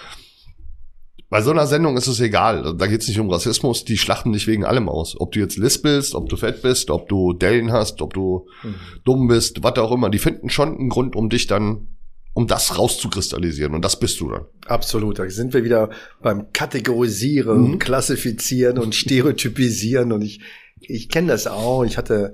bei 1.32 1.42
so 1.42 1.52
einer 1.52 1.66
Sendung 1.66 1.96
ist 1.96 2.08
es 2.08 2.20
egal. 2.20 2.76
Da 2.78 2.88
geht's 2.88 3.08
nicht 3.08 3.22
um 3.22 3.30
Rassismus. 3.30 3.86
Die 3.86 3.98
schlachten 3.98 4.34
dich 4.34 4.48
wegen 4.48 4.66
allem 4.66 4.90
aus. 4.90 5.16
Ob 5.18 5.32
du 5.32 5.40
jetzt 5.40 5.58
lispelst, 5.58 6.14
ob 6.14 6.28
du 6.28 6.36
fett 6.36 6.62
bist, 6.62 6.90
ob 6.90 7.08
du 7.08 7.32
Dellen 7.32 7.72
hast, 7.72 8.02
ob 8.02 8.14
du 8.14 8.48
mhm. 8.64 8.76
dumm 9.06 9.28
bist, 9.30 9.64
was 9.64 9.78
auch 9.78 9.94
immer. 9.94 10.10
Die 10.10 10.20
finden 10.20 10.50
schon 10.50 10.78
einen 10.78 10.90
Grund, 10.90 11.16
um 11.16 11.30
dich 11.30 11.48
dann, 11.48 11.88
um 12.34 12.48
das 12.48 12.78
rauszukristallisieren. 12.78 13.74
Und 13.74 13.86
das 13.86 13.98
bist 13.98 14.20
du 14.20 14.30
dann. 14.30 14.42
Absolut. 14.66 15.20
Da 15.20 15.30
sind 15.30 15.54
wir 15.54 15.64
wieder 15.64 15.92
beim 16.22 16.52
Kategorisieren, 16.52 17.72
mhm. 17.72 17.80
Klassifizieren 17.80 18.78
und 18.78 18.94
Stereotypisieren. 18.96 20.12
Und 20.12 20.24
ich, 20.24 20.42
ich 20.82 21.08
kenne 21.08 21.30
das 21.30 21.48
auch. 21.48 21.86
Ich 21.86 21.98
hatte 21.98 22.34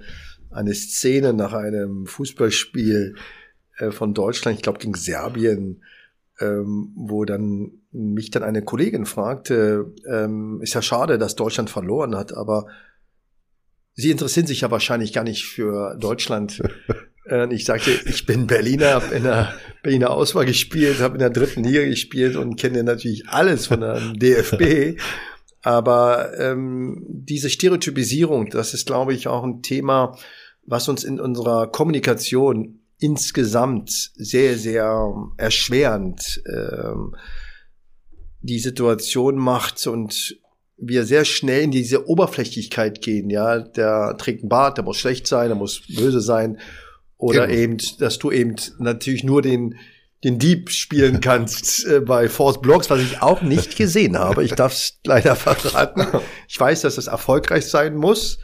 eine 0.50 0.74
Szene 0.74 1.34
nach 1.34 1.54
einem 1.54 2.08
Fußballspiel 2.08 3.14
äh, 3.78 3.92
von 3.92 4.16
Deutschland, 4.16 4.58
ich 4.58 4.64
glaube 4.64 4.80
gegen 4.80 4.96
Serbien, 4.96 5.84
ähm, 6.40 6.94
wo 6.96 7.26
dann 7.26 7.72
mich 7.92 8.32
dann 8.32 8.44
eine 8.44 8.62
Kollegin 8.62 9.06
fragte, 9.06 9.94
ähm, 10.08 10.60
ist 10.62 10.74
ja 10.74 10.82
schade, 10.82 11.18
dass 11.18 11.36
Deutschland 11.36 11.70
verloren 11.70 12.16
hat, 12.16 12.34
aber 12.34 12.68
Sie 14.00 14.12
interessieren 14.12 14.46
sich 14.46 14.62
ja 14.62 14.70
wahrscheinlich 14.70 15.12
gar 15.12 15.24
nicht 15.24 15.46
für 15.46 15.98
Deutschland. 16.00 16.62
äh, 17.30 17.52
ich 17.52 17.66
sagte, 17.66 17.90
ich 18.06 18.28
bin 18.28 18.46
Berliner, 18.46 18.94
habe 18.94 19.16
in 19.16 19.24
der 19.24 19.56
Berliner 19.82 20.12
Auswahl 20.12 20.46
gespielt, 20.46 21.00
habe 21.00 21.16
in 21.16 21.20
der 21.20 21.32
dritten 21.32 21.64
Liga 21.64 21.84
gespielt 21.84 22.36
und 22.36 22.58
kenne 22.58 22.84
natürlich 22.84 23.28
alles 23.28 23.66
von 23.66 23.82
der 23.82 24.00
DFB. 24.14 25.02
Aber 25.64 26.38
ähm, 26.38 27.04
diese 27.10 27.50
Stereotypisierung, 27.50 28.52
das 28.52 28.76
ist, 28.76 28.86
glaube 28.86 29.16
ich, 29.16 29.28
auch 29.28 29.44
ein 29.44 29.64
Thema, 29.64 30.16
was 30.64 30.88
uns 30.88 31.04
in 31.04 31.20
unserer 31.20 31.68
Kommunikation 31.72 32.82
insgesamt 33.00 34.12
sehr, 34.16 34.58
sehr 34.58 35.14
erschwerend 35.38 36.42
ähm, 36.52 37.16
die 38.42 38.60
Situation 38.60 39.36
macht 39.36 39.86
und 39.88 40.38
wir 40.78 41.06
sehr 41.06 41.26
schnell 41.26 41.64
in 41.64 41.72
diese 41.72 42.08
Oberflächlichkeit 42.08 43.02
gehen, 43.02 43.30
ja, 43.30 43.60
der 43.60 44.16
trägt 44.18 44.42
einen 44.42 44.50
Bart, 44.50 44.78
der 44.78 44.86
muss 44.86 44.98
schlecht 44.98 45.28
sein, 45.28 45.48
der 45.48 45.58
muss 45.58 45.82
böse 45.88 46.22
sein 46.22 46.60
oder 47.18 47.48
genau. 47.48 47.60
eben, 47.60 47.78
dass 48.00 48.20
du 48.20 48.32
eben 48.32 48.56
natürlich 48.80 49.24
nur 49.24 49.42
den 49.42 49.76
den 50.24 50.40
Dieb 50.40 50.72
spielen 50.72 51.22
kannst 51.22 51.86
äh, 51.86 52.00
bei 52.00 52.30
Force 52.30 52.62
Blocks, 52.62 52.90
was 52.90 53.02
ich 53.02 53.22
auch 53.22 53.42
nicht 53.42 53.78
gesehen 53.78 54.18
habe. 54.18 54.44
Ich 54.44 54.54
darf 54.54 54.74
es 54.74 55.00
leider 55.06 55.36
verraten. 55.36 56.06
Ich 56.50 56.60
weiß, 56.60 56.82
dass 56.82 56.98
es 56.98 57.08
erfolgreich 57.08 57.66
sein 57.68 57.96
muss. 57.96 58.40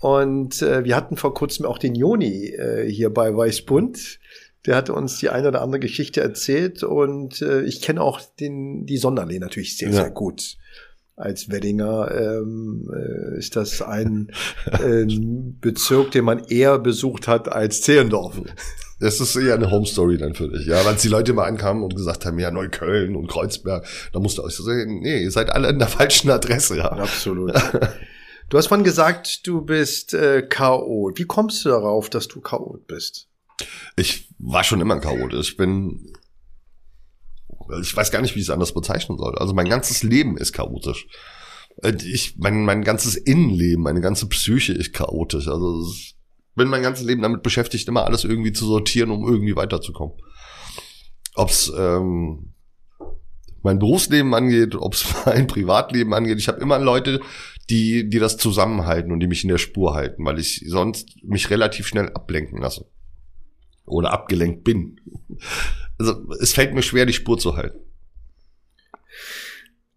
Und 0.00 0.62
äh, 0.62 0.84
wir 0.84 0.94
hatten 0.96 1.16
vor 1.16 1.34
kurzem 1.34 1.66
auch 1.66 1.78
den 1.78 1.94
Joni 1.94 2.46
äh, 2.46 2.90
hier 2.90 3.10
bei 3.10 3.34
Weißbund. 3.34 4.20
Der 4.66 4.76
hatte 4.76 4.92
uns 4.92 5.18
die 5.18 5.28
eine 5.28 5.48
oder 5.48 5.62
andere 5.62 5.80
Geschichte 5.80 6.20
erzählt 6.20 6.82
und 6.82 7.42
äh, 7.42 7.62
ich 7.62 7.80
kenne 7.80 8.02
auch 8.02 8.20
den, 8.20 8.86
die 8.86 8.98
Sonderlee 8.98 9.38
natürlich 9.38 9.76
sehr, 9.76 9.88
ja. 9.88 9.94
sehr 9.94 10.10
gut. 10.10 10.56
Als 11.16 11.50
Weddinger 11.50 12.10
ähm, 12.12 12.88
äh, 12.94 13.38
ist 13.38 13.56
das 13.56 13.82
ein 13.82 14.30
äh, 14.84 15.06
Bezirk, 15.60 16.12
den 16.12 16.24
man 16.24 16.44
eher 16.44 16.78
besucht 16.78 17.26
hat 17.26 17.50
als 17.50 17.82
Zehlendorf. 17.82 18.40
Das 19.00 19.20
ist 19.20 19.34
eher 19.36 19.54
eine 19.54 19.70
Home 19.70 19.86
Story 19.86 20.18
dann 20.18 20.34
für 20.34 20.48
dich, 20.48 20.66
ja. 20.66 20.84
Weil 20.84 20.96
die 20.96 21.08
Leute 21.08 21.32
mal 21.32 21.46
ankamen 21.46 21.82
und 21.82 21.94
gesagt 21.94 22.26
haben, 22.26 22.38
ja, 22.38 22.50
Neukölln 22.50 23.16
und 23.16 23.28
Kreuzberg, 23.28 23.86
da 24.12 24.18
musst 24.20 24.38
du 24.38 24.42
euch 24.42 24.56
sagen, 24.56 25.00
nee, 25.00 25.22
ihr 25.22 25.30
seid 25.30 25.50
alle 25.50 25.68
an 25.68 25.78
der 25.78 25.88
falschen 25.88 26.30
Adresse, 26.30 26.76
ja. 26.76 26.90
Absolut. 26.92 27.52
Du 28.48 28.56
hast 28.56 28.68
vorhin 28.68 28.84
gesagt, 28.84 29.46
du 29.46 29.60
bist 29.60 30.14
äh, 30.14 30.42
K.O. 30.42 31.10
Wie 31.14 31.24
kommst 31.24 31.64
du 31.64 31.68
darauf, 31.68 32.08
dass 32.08 32.28
du 32.28 32.40
K.O. 32.40 32.78
bist? 32.86 33.28
Ich 33.96 34.28
war 34.38 34.64
schon 34.64 34.80
immer 34.80 34.98
K.O. 35.00 35.28
Ich 35.38 35.58
bin, 35.58 36.12
ich 37.82 37.94
weiß 37.94 38.10
gar 38.10 38.22
nicht, 38.22 38.34
wie 38.34 38.40
ich 38.40 38.46
es 38.46 38.50
anders 38.50 38.72
bezeichnen 38.72 39.18
soll. 39.18 39.36
Also 39.36 39.52
mein 39.52 39.68
ganzes 39.68 40.02
Leben 40.02 40.38
ist 40.38 40.54
chaotisch. 40.54 41.06
Äh, 41.82 41.92
ich, 42.02 42.36
mein, 42.38 42.64
mein 42.64 42.84
ganzes 42.84 43.16
Innenleben, 43.16 43.82
meine 43.82 44.00
ganze 44.00 44.26
Psyche 44.28 44.72
ist 44.72 44.94
chaotisch. 44.94 45.46
Also 45.46 45.86
ich 45.92 46.16
bin 46.54 46.68
mein 46.68 46.82
ganzes 46.82 47.04
Leben 47.04 47.20
damit 47.20 47.42
beschäftigt, 47.42 47.86
immer 47.86 48.06
alles 48.06 48.24
irgendwie 48.24 48.52
zu 48.52 48.66
sortieren, 48.66 49.10
um 49.10 49.28
irgendwie 49.28 49.56
weiterzukommen. 49.56 50.16
Ob's 51.34 51.70
ähm, 51.76 52.54
mein 53.62 53.78
Berufsleben 53.78 54.32
angeht, 54.32 54.74
ob 54.74 54.94
es 54.94 55.04
mein 55.26 55.46
Privatleben 55.46 56.14
angeht. 56.14 56.38
Ich 56.38 56.48
habe 56.48 56.60
immer 56.62 56.78
Leute, 56.78 57.20
die, 57.70 58.08
die 58.08 58.18
das 58.18 58.36
zusammenhalten 58.36 59.12
und 59.12 59.20
die 59.20 59.26
mich 59.26 59.44
in 59.44 59.50
der 59.50 59.58
Spur 59.58 59.94
halten, 59.94 60.24
weil 60.24 60.38
ich 60.38 60.64
sonst 60.66 61.22
mich 61.22 61.50
relativ 61.50 61.86
schnell 61.86 62.08
ablenken 62.10 62.60
lasse. 62.60 62.86
Oder 63.84 64.12
abgelenkt 64.12 64.64
bin. 64.64 65.00
Also 65.98 66.30
es 66.40 66.52
fällt 66.52 66.74
mir 66.74 66.82
schwer, 66.82 67.06
die 67.06 67.12
Spur 67.12 67.38
zu 67.38 67.56
halten. 67.56 67.80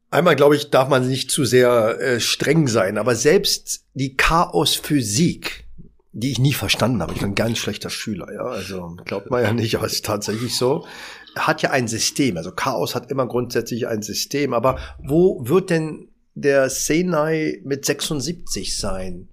Einmal, 0.10 0.36
glaube 0.36 0.58
ich, 0.58 0.70
darf 0.70 0.90
man 0.90 1.08
nicht 1.08 1.32
zu 1.32 1.46
sehr 1.46 2.00
äh, 2.02 2.20
streng 2.20 2.68
sein, 2.68 2.98
aber 2.98 3.16
selbst 3.16 3.86
die 3.94 4.18
Chaosphysik, 4.18 5.66
die 6.12 6.32
ich 6.32 6.40
nie 6.40 6.52
verstanden 6.52 7.02
habe, 7.02 7.14
ich 7.14 7.20
bin 7.20 7.30
ein 7.30 7.36
ganz 7.36 7.60
schlechter 7.60 7.90
Schüler, 7.90 8.28
ja, 8.34 8.44
also 8.44 8.98
glaubt 9.06 9.32
man 9.32 9.42
ja 9.42 9.54
nicht, 9.54 9.76
aber 9.76 9.86
es 9.86 9.94
ist 9.94 10.06
tatsächlich 10.06 10.58
so, 10.58 10.86
hat 11.38 11.62
ja 11.62 11.72
ein 11.72 11.88
System. 11.88 12.36
Also 12.36 12.52
Chaos 12.52 12.94
hat 12.94 13.10
immer 13.10 13.26
grundsätzlich 13.26 13.88
ein 13.88 14.02
System, 14.02 14.54
aber 14.54 14.80
wo 15.00 15.48
wird 15.48 15.70
denn 15.70 16.11
der 16.34 16.70
Senai 16.70 17.62
mit 17.63 17.86
76 17.86 18.78
sein? 18.78 19.30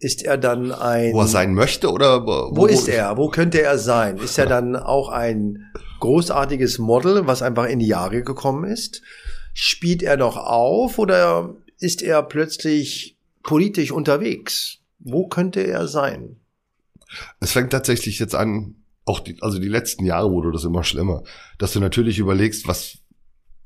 Ist 0.00 0.22
er 0.22 0.38
dann 0.38 0.70
ein. 0.70 1.12
Wo 1.12 1.20
er 1.20 1.26
sein 1.26 1.54
möchte 1.54 1.90
oder 1.90 2.24
wo, 2.24 2.56
wo 2.56 2.66
ist 2.66 2.88
er? 2.88 3.16
Wo 3.16 3.28
könnte 3.28 3.62
er 3.62 3.78
sein? 3.78 4.18
Ist 4.18 4.38
er 4.38 4.46
dann 4.46 4.76
auch 4.76 5.08
ein 5.08 5.64
großartiges 6.00 6.78
Model, 6.78 7.26
was 7.26 7.42
einfach 7.42 7.66
in 7.66 7.80
die 7.80 7.88
Jahre 7.88 8.22
gekommen 8.22 8.70
ist? 8.70 9.02
Spielt 9.54 10.04
er 10.04 10.16
noch 10.16 10.36
auf 10.36 10.98
oder 10.98 11.56
ist 11.80 12.02
er 12.02 12.22
plötzlich 12.22 13.16
politisch 13.42 13.90
unterwegs? 13.90 14.78
Wo 15.00 15.26
könnte 15.26 15.60
er 15.62 15.88
sein? 15.88 16.36
Es 17.40 17.52
fängt 17.52 17.70
tatsächlich 17.70 18.18
jetzt 18.18 18.34
an, 18.34 18.76
auch 19.04 19.20
die, 19.20 19.36
also 19.40 19.58
die 19.58 19.68
letzten 19.68 20.04
Jahre 20.04 20.30
wurde 20.30 20.52
das 20.52 20.64
immer 20.64 20.84
schlimmer, 20.84 21.22
dass 21.58 21.72
du 21.72 21.80
natürlich 21.80 22.18
überlegst, 22.18 22.68
was 22.68 22.98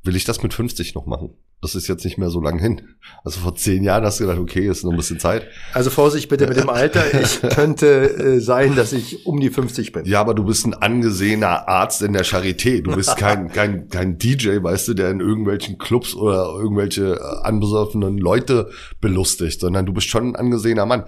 will 0.05 0.17
ich 0.17 0.25
das 0.25 0.43
mit 0.43 0.53
50 0.53 0.95
noch 0.95 1.07
machen? 1.07 1.31
Das 1.61 1.77
ist 1.77 1.87
jetzt 1.87 2.05
nicht 2.05 2.19
mehr 2.19 2.29
so 2.29 2.41
lang 2.41 2.59
hin. 2.59 2.81
Also 3.23 3.39
vor 3.39 3.55
zehn 3.55 3.85
Jahren 3.85 4.05
hast 4.05 4.19
du 4.19 4.25
gedacht, 4.25 4.41
okay, 4.41 4.69
ist 4.69 4.83
noch 4.83 4.91
ein 4.91 4.97
bisschen 4.97 5.21
Zeit. 5.21 5.47
Also 5.73 5.91
Vorsicht 5.91 6.29
bitte 6.29 6.49
mit 6.49 6.57
dem 6.57 6.69
Alter. 6.69 7.05
Ich 7.21 7.41
könnte 7.55 8.11
äh, 8.11 8.41
sein, 8.41 8.75
dass 8.75 8.93
ich 8.93 9.27
um 9.27 9.39
die 9.39 9.51
50 9.51 9.93
bin. 9.93 10.05
Ja, 10.05 10.21
aber 10.21 10.35
du 10.35 10.45
bist 10.45 10.67
ein 10.67 10.75
angesehener 10.75 11.69
Arzt 11.69 12.03
in 12.03 12.15
der 12.15 12.25
Charité. 12.25 12.83
Du 12.83 12.97
bist 12.97 13.17
kein, 13.17 13.49
kein, 13.53 13.89
kein 13.89 14.19
DJ, 14.19 14.61
weißt 14.61 14.89
du, 14.89 14.95
der 14.95 15.11
in 15.13 15.21
irgendwelchen 15.21 15.79
Clubs 15.79 16.17
oder 16.17 16.53
irgendwelche 16.59 17.15
äh, 17.15 17.47
anbesoffenen 17.47 18.19
Leute 18.19 18.71
belustigt, 19.01 19.61
sondern 19.61 19.87
du 19.87 19.93
bist 19.93 20.09
schon 20.09 20.31
ein 20.31 20.37
angesehener 20.37 20.85
Mann. 20.87 21.05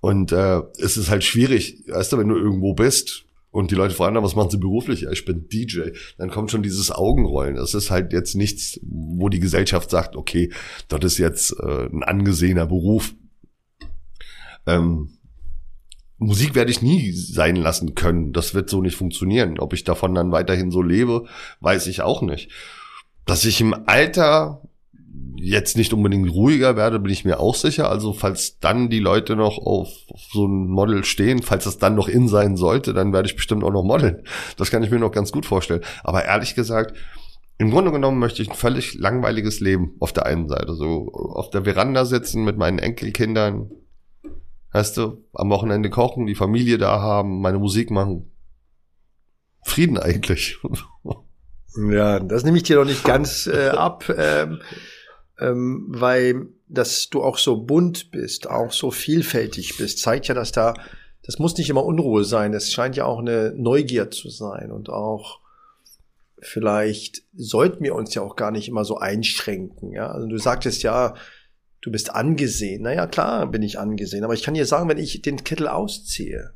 Und 0.00 0.32
äh, 0.32 0.62
es 0.78 0.96
ist 0.96 1.10
halt 1.10 1.24
schwierig, 1.24 1.84
weißt 1.88 2.14
du, 2.14 2.18
wenn 2.18 2.28
du 2.28 2.36
irgendwo 2.36 2.72
bist, 2.72 3.26
und 3.50 3.70
die 3.70 3.74
Leute 3.74 3.94
fragen 3.94 4.14
dann, 4.14 4.24
was 4.24 4.36
machen 4.36 4.50
sie 4.50 4.58
beruflich? 4.58 5.06
Ich 5.10 5.24
bin 5.24 5.48
DJ. 5.48 5.90
Dann 6.18 6.30
kommt 6.30 6.50
schon 6.50 6.62
dieses 6.62 6.92
Augenrollen. 6.92 7.56
Das 7.56 7.74
ist 7.74 7.90
halt 7.90 8.12
jetzt 8.12 8.36
nichts, 8.36 8.78
wo 8.82 9.28
die 9.28 9.40
Gesellschaft 9.40 9.90
sagt, 9.90 10.14
okay, 10.14 10.52
das 10.88 11.04
ist 11.04 11.18
jetzt 11.18 11.56
äh, 11.58 11.86
ein 11.86 12.04
angesehener 12.04 12.66
Beruf. 12.66 13.14
Ähm, 14.66 15.18
Musik 16.18 16.54
werde 16.54 16.70
ich 16.70 16.82
nie 16.82 17.12
sein 17.12 17.56
lassen 17.56 17.94
können. 17.94 18.32
Das 18.32 18.54
wird 18.54 18.70
so 18.70 18.82
nicht 18.82 18.94
funktionieren. 18.94 19.58
Ob 19.58 19.72
ich 19.72 19.84
davon 19.84 20.14
dann 20.14 20.32
weiterhin 20.32 20.70
so 20.70 20.82
lebe, 20.82 21.24
weiß 21.60 21.86
ich 21.88 22.02
auch 22.02 22.22
nicht. 22.22 22.50
Dass 23.24 23.44
ich 23.44 23.60
im 23.60 23.74
Alter 23.86 24.62
jetzt 25.42 25.76
nicht 25.76 25.92
unbedingt 25.92 26.30
ruhiger 26.30 26.76
werde, 26.76 27.00
bin 27.00 27.12
ich 27.12 27.24
mir 27.24 27.40
auch 27.40 27.54
sicher. 27.54 27.88
Also 27.90 28.12
falls 28.12 28.58
dann 28.58 28.90
die 28.90 28.98
Leute 28.98 29.36
noch 29.36 29.58
auf, 29.58 29.88
auf 30.08 30.20
so 30.32 30.46
ein 30.46 30.68
Model 30.68 31.04
stehen, 31.04 31.42
falls 31.42 31.64
das 31.64 31.78
dann 31.78 31.94
noch 31.94 32.08
in 32.08 32.28
sein 32.28 32.56
sollte, 32.56 32.92
dann 32.92 33.12
werde 33.12 33.28
ich 33.28 33.36
bestimmt 33.36 33.64
auch 33.64 33.72
noch 33.72 33.82
modeln. 33.82 34.22
Das 34.56 34.70
kann 34.70 34.82
ich 34.82 34.90
mir 34.90 34.98
noch 34.98 35.12
ganz 35.12 35.32
gut 35.32 35.46
vorstellen. 35.46 35.82
Aber 36.04 36.24
ehrlich 36.24 36.54
gesagt, 36.54 36.96
im 37.58 37.70
Grunde 37.70 37.92
genommen 37.92 38.18
möchte 38.18 38.42
ich 38.42 38.50
ein 38.50 38.56
völlig 38.56 38.94
langweiliges 38.94 39.60
Leben 39.60 39.94
auf 40.00 40.12
der 40.12 40.26
einen 40.26 40.48
Seite. 40.48 40.74
So 40.74 41.10
auf 41.12 41.50
der 41.50 41.64
Veranda 41.64 42.04
sitzen 42.04 42.44
mit 42.44 42.56
meinen 42.56 42.78
Enkelkindern, 42.78 43.70
weißt 44.72 44.96
du, 44.96 45.24
am 45.34 45.50
Wochenende 45.50 45.90
kochen, 45.90 46.26
die 46.26 46.34
Familie 46.34 46.78
da 46.78 47.00
haben, 47.00 47.40
meine 47.40 47.58
Musik 47.58 47.90
machen. 47.90 48.30
Frieden 49.64 49.98
eigentlich. 49.98 50.58
Ja, 51.76 52.18
das 52.18 52.42
nehme 52.42 52.56
ich 52.56 52.64
dir 52.64 52.76
doch 52.76 52.84
nicht 52.84 53.04
ganz 53.04 53.46
äh, 53.46 53.68
ab. 53.68 54.12
Ähm, 54.16 54.60
ähm, 55.40 55.86
weil 55.88 56.48
dass 56.68 57.08
du 57.10 57.22
auch 57.22 57.38
so 57.38 57.56
bunt 57.64 58.12
bist, 58.12 58.48
auch 58.48 58.72
so 58.72 58.90
vielfältig 58.90 59.76
bist, 59.76 59.98
zeigt 59.98 60.28
ja, 60.28 60.34
dass 60.34 60.52
da 60.52 60.74
das 61.22 61.38
muss 61.38 61.56
nicht 61.56 61.68
immer 61.68 61.84
Unruhe 61.84 62.24
sein. 62.24 62.54
Es 62.54 62.72
scheint 62.72 62.96
ja 62.96 63.04
auch 63.04 63.18
eine 63.18 63.52
Neugier 63.56 64.10
zu 64.10 64.30
sein 64.30 64.72
und 64.72 64.88
auch 64.88 65.40
vielleicht 66.40 67.22
sollten 67.34 67.84
wir 67.84 67.94
uns 67.94 68.14
ja 68.14 68.22
auch 68.22 68.36
gar 68.36 68.50
nicht 68.50 68.68
immer 68.68 68.84
so 68.84 68.96
einschränken. 68.96 69.92
Ja, 69.92 70.10
also 70.10 70.26
du 70.26 70.38
sagtest 70.38 70.82
ja, 70.82 71.14
du 71.82 71.90
bist 71.90 72.14
angesehen. 72.14 72.82
Naja, 72.82 73.06
klar 73.06 73.46
bin 73.46 73.62
ich 73.62 73.78
angesehen, 73.78 74.24
aber 74.24 74.34
ich 74.34 74.42
kann 74.42 74.54
dir 74.54 74.66
sagen, 74.66 74.88
wenn 74.88 74.98
ich 74.98 75.22
den 75.22 75.44
Kittel 75.44 75.68
ausziehe 75.68 76.54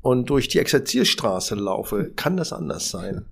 und 0.00 0.28
durch 0.28 0.48
die 0.48 0.58
Exerzierstraße 0.58 1.54
laufe, 1.54 2.12
kann 2.14 2.36
das 2.36 2.52
anders 2.52 2.90
sein. 2.90 3.26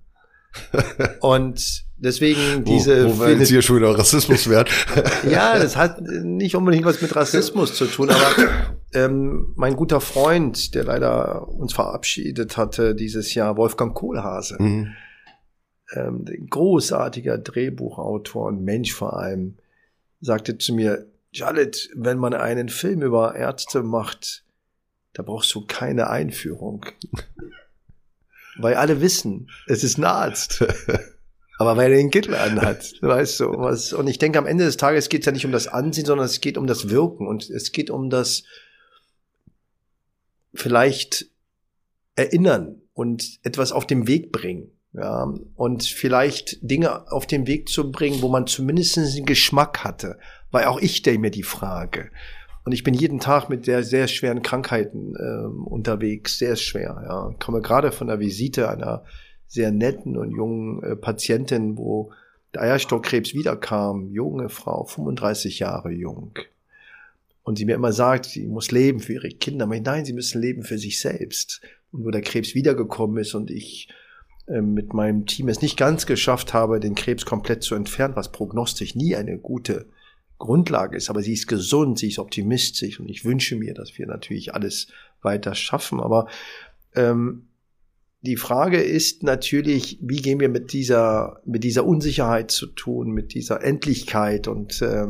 Und 1.21 1.85
deswegen 2.03 2.63
diese. 2.63 3.05
Wo, 3.05 3.19
wo 3.19 3.27
wir 3.27 3.37
jetzt 3.37 3.49
hier 3.49 3.61
schon 3.61 3.77
wieder 3.77 3.97
Rassismus 3.97 4.49
werden. 4.49 4.69
ja, 5.29 5.57
das 5.57 5.75
hat 5.75 6.01
nicht 6.01 6.55
unbedingt 6.55 6.85
was 6.85 7.01
mit 7.01 7.15
Rassismus 7.15 7.75
zu 7.75 7.85
tun, 7.85 8.09
aber 8.09 8.35
ähm, 8.93 9.53
mein 9.55 9.75
guter 9.75 10.01
Freund, 10.01 10.75
der 10.75 10.83
leider 10.83 11.47
uns 11.47 11.73
verabschiedet 11.73 12.57
hatte 12.57 12.95
dieses 12.95 13.33
Jahr, 13.33 13.57
Wolfgang 13.57 13.95
Kohlhase, 13.95 14.57
mhm. 14.59 14.93
ähm, 15.93 16.25
großartiger 16.49 17.37
Drehbuchautor 17.37 18.47
und 18.47 18.63
Mensch 18.63 18.93
vor 18.93 19.17
allem, 19.17 19.57
sagte 20.21 20.57
zu 20.57 20.73
mir, 20.73 21.07
Jalet, 21.31 21.89
wenn 21.95 22.19
man 22.19 22.35
einen 22.35 22.69
Film 22.69 23.01
über 23.01 23.35
Ärzte 23.35 23.81
macht, 23.81 24.43
da 25.13 25.23
brauchst 25.23 25.53
du 25.55 25.65
keine 25.65 26.09
Einführung. 26.09 26.85
Weil 28.57 28.75
alle 28.75 29.01
wissen, 29.01 29.49
es 29.65 29.83
ist 29.83 29.97
ein 29.97 30.03
Arzt. 30.03 30.63
Aber 31.63 31.77
weil 31.77 31.91
er 31.91 31.97
den 31.97 32.11
Kittel 32.11 32.35
anhat, 32.35 32.93
weißt 33.01 33.39
du. 33.39 33.45
Was, 33.57 33.93
und 33.93 34.07
ich 34.07 34.19
denke, 34.19 34.37
am 34.37 34.45
Ende 34.45 34.65
des 34.65 34.75
Tages 34.75 35.07
geht 35.07 35.21
es 35.21 35.25
ja 35.25 35.31
nicht 35.31 35.45
um 35.45 35.53
das 35.53 35.67
Ansehen, 35.67 36.05
sondern 36.05 36.25
es 36.25 36.41
geht 36.41 36.57
um 36.57 36.67
das 36.67 36.89
Wirken 36.89 37.25
und 37.25 37.49
es 37.49 37.71
geht 37.71 37.89
um 37.89 38.09
das 38.09 38.43
vielleicht 40.53 41.27
erinnern 42.15 42.81
und 42.93 43.39
etwas 43.43 43.71
auf 43.71 43.87
den 43.87 44.07
Weg 44.07 44.33
bringen. 44.33 44.71
Ja, 44.91 45.33
und 45.55 45.83
vielleicht 45.83 46.59
Dinge 46.61 47.11
auf 47.11 47.25
den 47.25 47.47
Weg 47.47 47.69
zu 47.69 47.91
bringen, 47.91 48.21
wo 48.21 48.27
man 48.27 48.45
zumindest 48.45 48.97
einen 48.97 49.25
Geschmack 49.25 49.83
hatte. 49.83 50.19
Weil 50.51 50.65
auch 50.65 50.79
ich 50.79 50.97
stelle 50.97 51.17
mir 51.17 51.31
die 51.31 51.43
Frage, 51.43 52.11
und 52.65 52.71
ich 52.71 52.83
bin 52.83 52.93
jeden 52.93 53.19
Tag 53.19 53.49
mit 53.49 53.65
sehr, 53.65 53.83
sehr 53.83 54.07
schweren 54.07 54.41
Krankheiten 54.41 55.15
äh, 55.15 55.69
unterwegs, 55.69 56.37
sehr 56.37 56.55
schwer. 56.55 57.03
Ja. 57.05 57.29
Ich 57.31 57.39
komme 57.39 57.61
gerade 57.61 57.91
von 57.91 58.07
der 58.07 58.19
Visite 58.19 58.69
einer 58.69 59.03
sehr 59.53 59.71
netten 59.71 60.17
und 60.17 60.31
jungen 60.31 60.81
äh, 60.81 60.95
Patientin, 60.95 61.77
wo 61.77 62.11
der 62.55 62.63
Eierstockkrebs 62.63 63.35
wiederkam, 63.35 64.11
junge 64.11 64.49
Frau, 64.49 64.85
35 64.85 65.59
Jahre 65.59 65.91
jung. 65.91 66.33
Und 67.43 67.57
sie 67.57 67.65
mir 67.65 67.75
immer 67.75 67.91
sagt, 67.91 68.25
sie 68.25 68.47
muss 68.47 68.71
leben 68.71 68.99
für 68.99 69.13
ihre 69.13 69.29
Kinder. 69.29 69.65
Aber 69.65 69.79
nein, 69.79 70.05
sie 70.05 70.13
müssen 70.13 70.41
leben 70.41 70.63
für 70.63 70.79
sich 70.79 70.99
selbst. 70.99 71.61
Und 71.91 72.03
wo 72.03 72.09
der 72.09 72.21
Krebs 72.21 72.55
wiedergekommen 72.55 73.17
ist 73.17 73.35
und 73.35 73.51
ich 73.51 73.89
äh, 74.47 74.61
mit 74.61 74.93
meinem 74.93 75.27
Team 75.27 75.49
es 75.49 75.61
nicht 75.61 75.77
ganz 75.77 76.07
geschafft 76.07 76.53
habe, 76.53 76.79
den 76.79 76.95
Krebs 76.95 77.25
komplett 77.25 77.61
zu 77.61 77.75
entfernen, 77.75 78.15
was 78.15 78.31
prognostisch 78.31 78.95
nie 78.95 79.15
eine 79.15 79.37
gute 79.37 79.85
Grundlage 80.39 80.97
ist, 80.97 81.09
aber 81.09 81.21
sie 81.21 81.33
ist 81.33 81.47
gesund, 81.47 81.99
sie 81.99 82.07
ist 82.07 82.19
optimistisch 82.19 82.99
und 82.99 83.07
ich 83.07 83.23
wünsche 83.23 83.55
mir, 83.55 83.73
dass 83.73 83.97
wir 83.97 84.07
natürlich 84.07 84.53
alles 84.53 84.87
weiter 85.21 85.53
schaffen. 85.53 85.99
Aber 85.99 86.27
ähm, 86.95 87.47
die 88.23 88.37
Frage 88.37 88.81
ist 88.81 89.21
natürlich, 89.23 89.99
wie 90.01 90.21
gehen 90.21 90.39
wir 90.39 90.49
mit 90.49 90.73
dieser 90.73 91.41
mit 91.45 91.63
dieser 91.63 91.85
Unsicherheit 91.85 92.51
zu 92.51 92.67
tun, 92.67 93.11
mit 93.11 93.33
dieser 93.33 93.63
Endlichkeit 93.63 94.47
und 94.47 94.81
äh, 94.81 95.07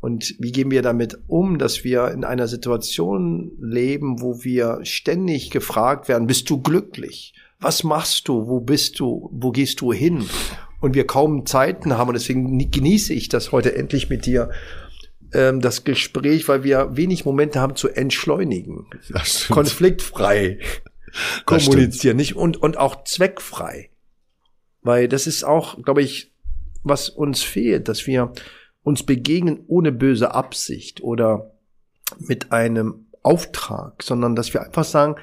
und 0.00 0.36
wie 0.38 0.52
gehen 0.52 0.70
wir 0.70 0.82
damit 0.82 1.18
um, 1.26 1.58
dass 1.58 1.82
wir 1.82 2.12
in 2.12 2.22
einer 2.22 2.46
Situation 2.46 3.50
leben, 3.60 4.22
wo 4.22 4.44
wir 4.44 4.78
ständig 4.84 5.50
gefragt 5.50 6.08
werden, 6.08 6.28
bist 6.28 6.48
du 6.50 6.62
glücklich? 6.62 7.34
Was 7.58 7.82
machst 7.82 8.28
du? 8.28 8.46
Wo 8.46 8.60
bist 8.60 9.00
du? 9.00 9.28
Wo 9.32 9.50
gehst 9.50 9.80
du 9.80 9.92
hin? 9.92 10.24
und 10.80 10.94
wir 10.94 11.06
kaum 11.06 11.46
Zeiten 11.46 11.96
haben. 11.96 12.08
Und 12.08 12.14
deswegen 12.14 12.70
genieße 12.70 13.12
ich 13.12 13.28
das 13.28 13.52
heute 13.52 13.74
endlich 13.74 14.08
mit 14.08 14.26
dir, 14.26 14.50
ähm, 15.32 15.60
das 15.60 15.84
Gespräch, 15.84 16.48
weil 16.48 16.64
wir 16.64 16.96
wenig 16.96 17.24
Momente 17.24 17.60
haben 17.60 17.76
zu 17.76 17.88
entschleunigen. 17.88 18.86
Konfliktfrei 19.50 20.58
kommunizieren, 21.44 22.16
nicht 22.16 22.36
und, 22.36 22.56
und 22.56 22.76
auch 22.76 23.04
zweckfrei. 23.04 23.90
Weil 24.82 25.08
das 25.08 25.26
ist 25.26 25.44
auch, 25.44 25.82
glaube 25.82 26.02
ich, 26.02 26.32
was 26.82 27.08
uns 27.08 27.42
fehlt, 27.42 27.88
dass 27.88 28.06
wir 28.06 28.32
uns 28.82 29.02
begegnen 29.04 29.64
ohne 29.66 29.92
böse 29.92 30.34
Absicht 30.34 31.02
oder 31.02 31.52
mit 32.18 32.52
einem 32.52 33.06
Auftrag, 33.22 34.02
sondern 34.02 34.34
dass 34.34 34.54
wir 34.54 34.62
einfach 34.62 34.84
sagen, 34.84 35.16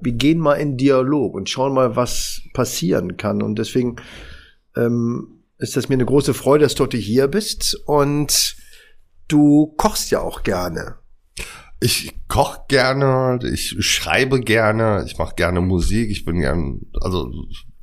wir 0.00 0.12
gehen 0.12 0.38
mal 0.38 0.54
in 0.54 0.76
Dialog 0.76 1.34
und 1.34 1.50
schauen 1.50 1.74
mal, 1.74 1.96
was 1.96 2.42
passieren 2.52 3.16
kann. 3.16 3.42
Und 3.42 3.58
deswegen 3.58 3.96
ähm, 4.76 5.42
ist 5.58 5.76
das 5.76 5.88
mir 5.88 5.94
eine 5.94 6.06
große 6.06 6.34
Freude, 6.34 6.64
dass 6.64 6.76
du 6.76 6.84
heute 6.84 6.96
hier 6.96 7.26
bist 7.26 7.74
und 7.86 8.56
du 9.26 9.74
kochst 9.76 10.10
ja 10.10 10.20
auch 10.20 10.42
gerne. 10.42 10.96
Ich 11.80 12.14
koche 12.26 12.60
gerne, 12.68 13.38
ich 13.52 13.76
schreibe 13.80 14.40
gerne, 14.40 15.04
ich 15.06 15.16
mache 15.18 15.34
gerne 15.36 15.60
Musik, 15.60 16.10
ich 16.10 16.24
bin 16.24 16.40
gern, 16.40 16.80
also 17.00 17.30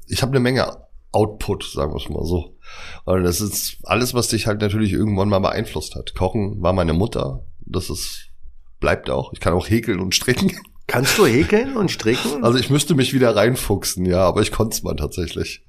ich 0.07 0.21
habe 0.21 0.31
eine 0.31 0.41
Menge 0.41 0.85
Output, 1.11 1.63
sagen 1.63 1.93
wir 1.93 1.97
es 1.97 2.09
mal 2.09 2.25
so. 2.25 2.57
Und 3.05 3.23
das 3.23 3.39
ist 3.39 3.77
alles, 3.83 4.13
was 4.13 4.27
dich 4.27 4.47
halt 4.47 4.59
natürlich 4.59 4.91
irgendwann 4.91 5.29
mal 5.29 5.39
beeinflusst 5.39 5.95
hat. 5.95 6.13
Kochen 6.13 6.61
war 6.61 6.73
meine 6.73 6.93
Mutter, 6.93 7.45
das 7.65 7.89
ist 7.89 8.31
bleibt 8.79 9.09
auch. 9.09 9.33
Ich 9.33 9.39
kann 9.39 9.53
auch 9.53 9.69
häkeln 9.69 9.99
und 9.99 10.13
stricken. 10.13 10.51
Kannst 10.87 11.17
du 11.17 11.25
häkeln 11.25 11.77
und 11.77 11.89
stricken? 11.89 12.43
Also 12.43 12.59
ich 12.59 12.69
müsste 12.69 12.93
mich 12.93 13.13
wieder 13.13 13.35
reinfuchsen, 13.35 14.05
ja, 14.05 14.19
aber 14.19 14.41
ich 14.41 14.51
konnte 14.51 14.75
es 14.75 14.83
mal 14.83 14.95
tatsächlich. 14.95 15.63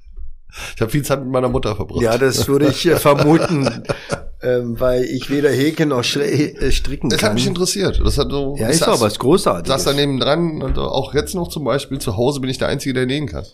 Ich 0.74 0.80
habe 0.80 0.90
viel 0.90 1.02
Zeit 1.02 1.20
mit 1.20 1.30
meiner 1.30 1.48
Mutter 1.48 1.76
verbracht. 1.76 2.02
Ja, 2.02 2.18
das 2.18 2.48
würde 2.48 2.68
ich 2.68 2.86
äh, 2.86 2.96
vermuten, 2.96 3.84
ähm, 4.42 4.78
weil 4.78 5.04
ich 5.04 5.30
weder 5.30 5.50
häkeln 5.50 5.88
noch 5.90 6.04
äh, 6.16 6.70
stricken 6.70 7.08
das 7.08 7.18
kann. 7.18 7.20
Das 7.20 7.22
hat 7.22 7.34
mich 7.34 7.46
interessiert. 7.46 8.00
Das 8.04 8.18
hat 8.18 8.30
so. 8.30 8.56
Ja, 8.58 8.68
ist 8.68 8.82
aber 8.82 9.00
was 9.00 9.18
Großartiges. 9.18 9.68
Saß 9.68 9.84
daneben 9.84 10.20
dran 10.20 10.62
und 10.62 10.78
auch 10.78 11.14
jetzt 11.14 11.34
noch 11.34 11.48
zum 11.48 11.64
Beispiel 11.64 11.98
zu 11.98 12.16
Hause 12.16 12.40
bin 12.40 12.50
ich 12.50 12.58
der 12.58 12.68
Einzige, 12.68 12.94
der 12.94 13.06
nähen 13.06 13.26
kann. 13.26 13.46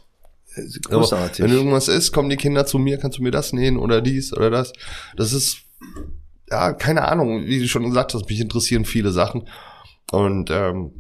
Großartig. 0.84 1.40
Aber 1.40 1.50
wenn 1.50 1.56
irgendwas 1.56 1.88
ist, 1.88 2.12
kommen 2.12 2.28
die 2.28 2.36
Kinder 2.36 2.66
zu 2.66 2.78
mir, 2.78 2.98
kannst 2.98 3.18
du 3.18 3.22
mir 3.22 3.30
das 3.30 3.52
nähen 3.52 3.78
oder 3.78 4.00
dies 4.02 4.32
oder 4.32 4.50
das. 4.50 4.72
Das 5.16 5.32
ist 5.32 5.58
ja 6.50 6.72
keine 6.72 7.08
Ahnung, 7.08 7.46
wie 7.46 7.60
du 7.60 7.68
schon 7.68 7.84
gesagt 7.84 8.14
hast, 8.14 8.28
mich 8.28 8.40
interessieren 8.40 8.84
viele 8.84 9.12
Sachen 9.12 9.48
und 10.10 10.50
ähm, 10.50 10.92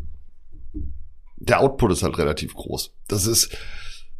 der 1.36 1.60
Output 1.60 1.92
ist 1.92 2.02
halt 2.02 2.18
relativ 2.18 2.54
groß. 2.54 2.92
Das 3.08 3.26
ist 3.26 3.50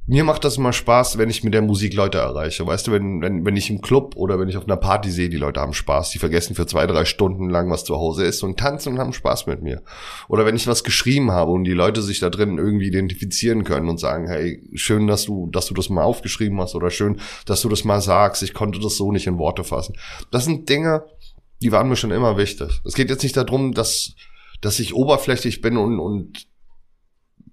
mir 0.06 0.24
macht 0.24 0.44
das 0.44 0.56
immer 0.56 0.72
Spaß, 0.72 1.16
wenn 1.16 1.30
ich 1.30 1.44
mit 1.44 1.54
der 1.54 1.62
Musik 1.62 1.94
Leute 1.94 2.18
erreiche. 2.18 2.66
Weißt 2.66 2.86
du, 2.86 2.92
wenn, 2.92 3.20
wenn, 3.22 3.44
wenn 3.44 3.56
ich 3.56 3.70
im 3.70 3.80
Club 3.80 4.16
oder 4.16 4.38
wenn 4.40 4.48
ich 4.48 4.56
auf 4.56 4.64
einer 4.64 4.76
Party 4.76 5.10
sehe, 5.12 5.28
die 5.28 5.36
Leute 5.36 5.60
haben 5.60 5.72
Spaß, 5.72 6.10
die 6.10 6.18
vergessen 6.18 6.56
für 6.56 6.66
zwei, 6.66 6.88
drei 6.88 7.04
Stunden 7.04 7.48
lang, 7.48 7.70
was 7.70 7.84
zu 7.84 7.94
Hause 7.94 8.24
ist 8.24 8.42
und 8.42 8.58
tanzen 8.58 8.94
und 8.94 8.98
haben 8.98 9.12
Spaß 9.12 9.46
mit 9.46 9.62
mir. 9.62 9.82
Oder 10.28 10.44
wenn 10.44 10.56
ich 10.56 10.66
was 10.66 10.82
geschrieben 10.82 11.30
habe 11.30 11.52
und 11.52 11.64
die 11.64 11.72
Leute 11.72 12.02
sich 12.02 12.18
da 12.18 12.30
drin 12.30 12.58
irgendwie 12.58 12.88
identifizieren 12.88 13.62
können 13.62 13.88
und 13.88 14.00
sagen, 14.00 14.26
hey, 14.26 14.68
schön, 14.74 15.06
dass 15.06 15.24
du, 15.24 15.48
dass 15.52 15.66
du 15.66 15.74
das 15.74 15.88
mal 15.88 16.02
aufgeschrieben 16.02 16.60
hast 16.60 16.74
oder 16.74 16.90
schön, 16.90 17.20
dass 17.46 17.62
du 17.62 17.68
das 17.68 17.84
mal 17.84 18.00
sagst, 18.00 18.42
ich 18.42 18.54
konnte 18.54 18.80
das 18.80 18.96
so 18.96 19.12
nicht 19.12 19.28
in 19.28 19.38
Worte 19.38 19.62
fassen. 19.62 19.94
Das 20.32 20.44
sind 20.44 20.68
Dinge, 20.68 21.04
die 21.62 21.70
waren 21.70 21.88
mir 21.88 21.96
schon 21.96 22.10
immer 22.10 22.36
wichtig. 22.36 22.80
Es 22.84 22.94
geht 22.94 23.08
jetzt 23.08 23.22
nicht 23.22 23.36
darum, 23.36 23.72
dass, 23.72 24.14
dass 24.60 24.80
ich 24.80 24.94
oberflächlich 24.94 25.60
bin 25.60 25.76
und, 25.76 26.00
und 26.00 26.48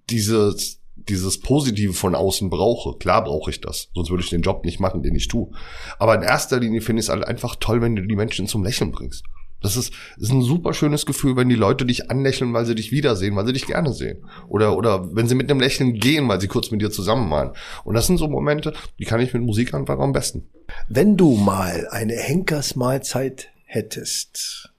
dieses, 0.09 0.78
dieses 1.09 1.39
Positive 1.39 1.93
von 1.93 2.15
außen 2.15 2.49
brauche. 2.49 2.97
Klar 2.97 3.23
brauche 3.23 3.51
ich 3.51 3.61
das, 3.61 3.89
sonst 3.93 4.09
würde 4.09 4.23
ich 4.23 4.29
den 4.29 4.41
Job 4.41 4.63
nicht 4.65 4.79
machen, 4.79 5.03
den 5.03 5.15
ich 5.15 5.27
tue. 5.27 5.51
Aber 5.97 6.15
in 6.15 6.21
erster 6.21 6.59
Linie 6.59 6.81
finde 6.81 7.01
ich 7.01 7.07
es 7.07 7.09
halt 7.09 7.25
einfach 7.25 7.55
toll, 7.59 7.81
wenn 7.81 7.95
du 7.95 8.01
die 8.01 8.15
Menschen 8.15 8.47
zum 8.47 8.63
Lächeln 8.63 8.91
bringst. 8.91 9.23
Das 9.61 9.75
ist, 9.75 9.93
ist 10.17 10.31
ein 10.31 10.41
super 10.41 10.73
schönes 10.73 11.05
Gefühl, 11.05 11.35
wenn 11.35 11.49
die 11.49 11.55
Leute 11.55 11.85
dich 11.85 12.09
anlächeln, 12.09 12.53
weil 12.53 12.65
sie 12.65 12.75
dich 12.75 12.91
wiedersehen, 12.91 13.35
weil 13.35 13.45
sie 13.45 13.53
dich 13.53 13.67
gerne 13.67 13.93
sehen. 13.93 14.25
Oder, 14.47 14.77
oder 14.77 15.13
wenn 15.13 15.27
sie 15.27 15.35
mit 15.35 15.51
einem 15.51 15.59
Lächeln 15.59 15.95
gehen, 15.95 16.27
weil 16.29 16.39
sie 16.39 16.47
kurz 16.47 16.71
mit 16.71 16.81
dir 16.81 16.91
zusammen 16.91 17.29
waren. 17.29 17.51
Und 17.83 17.95
das 17.95 18.07
sind 18.07 18.17
so 18.17 18.29
Momente, 18.29 18.73
die 18.99 19.05
kann 19.05 19.19
ich 19.19 19.33
mit 19.33 19.43
Musik 19.43 19.73
einfach 19.73 19.99
am 19.99 20.13
besten. 20.13 20.47
Wenn 20.87 21.17
du 21.17 21.35
mal 21.35 21.87
eine 21.91 22.15
Henkersmahlzeit 22.15 23.49
hättest, 23.65 24.71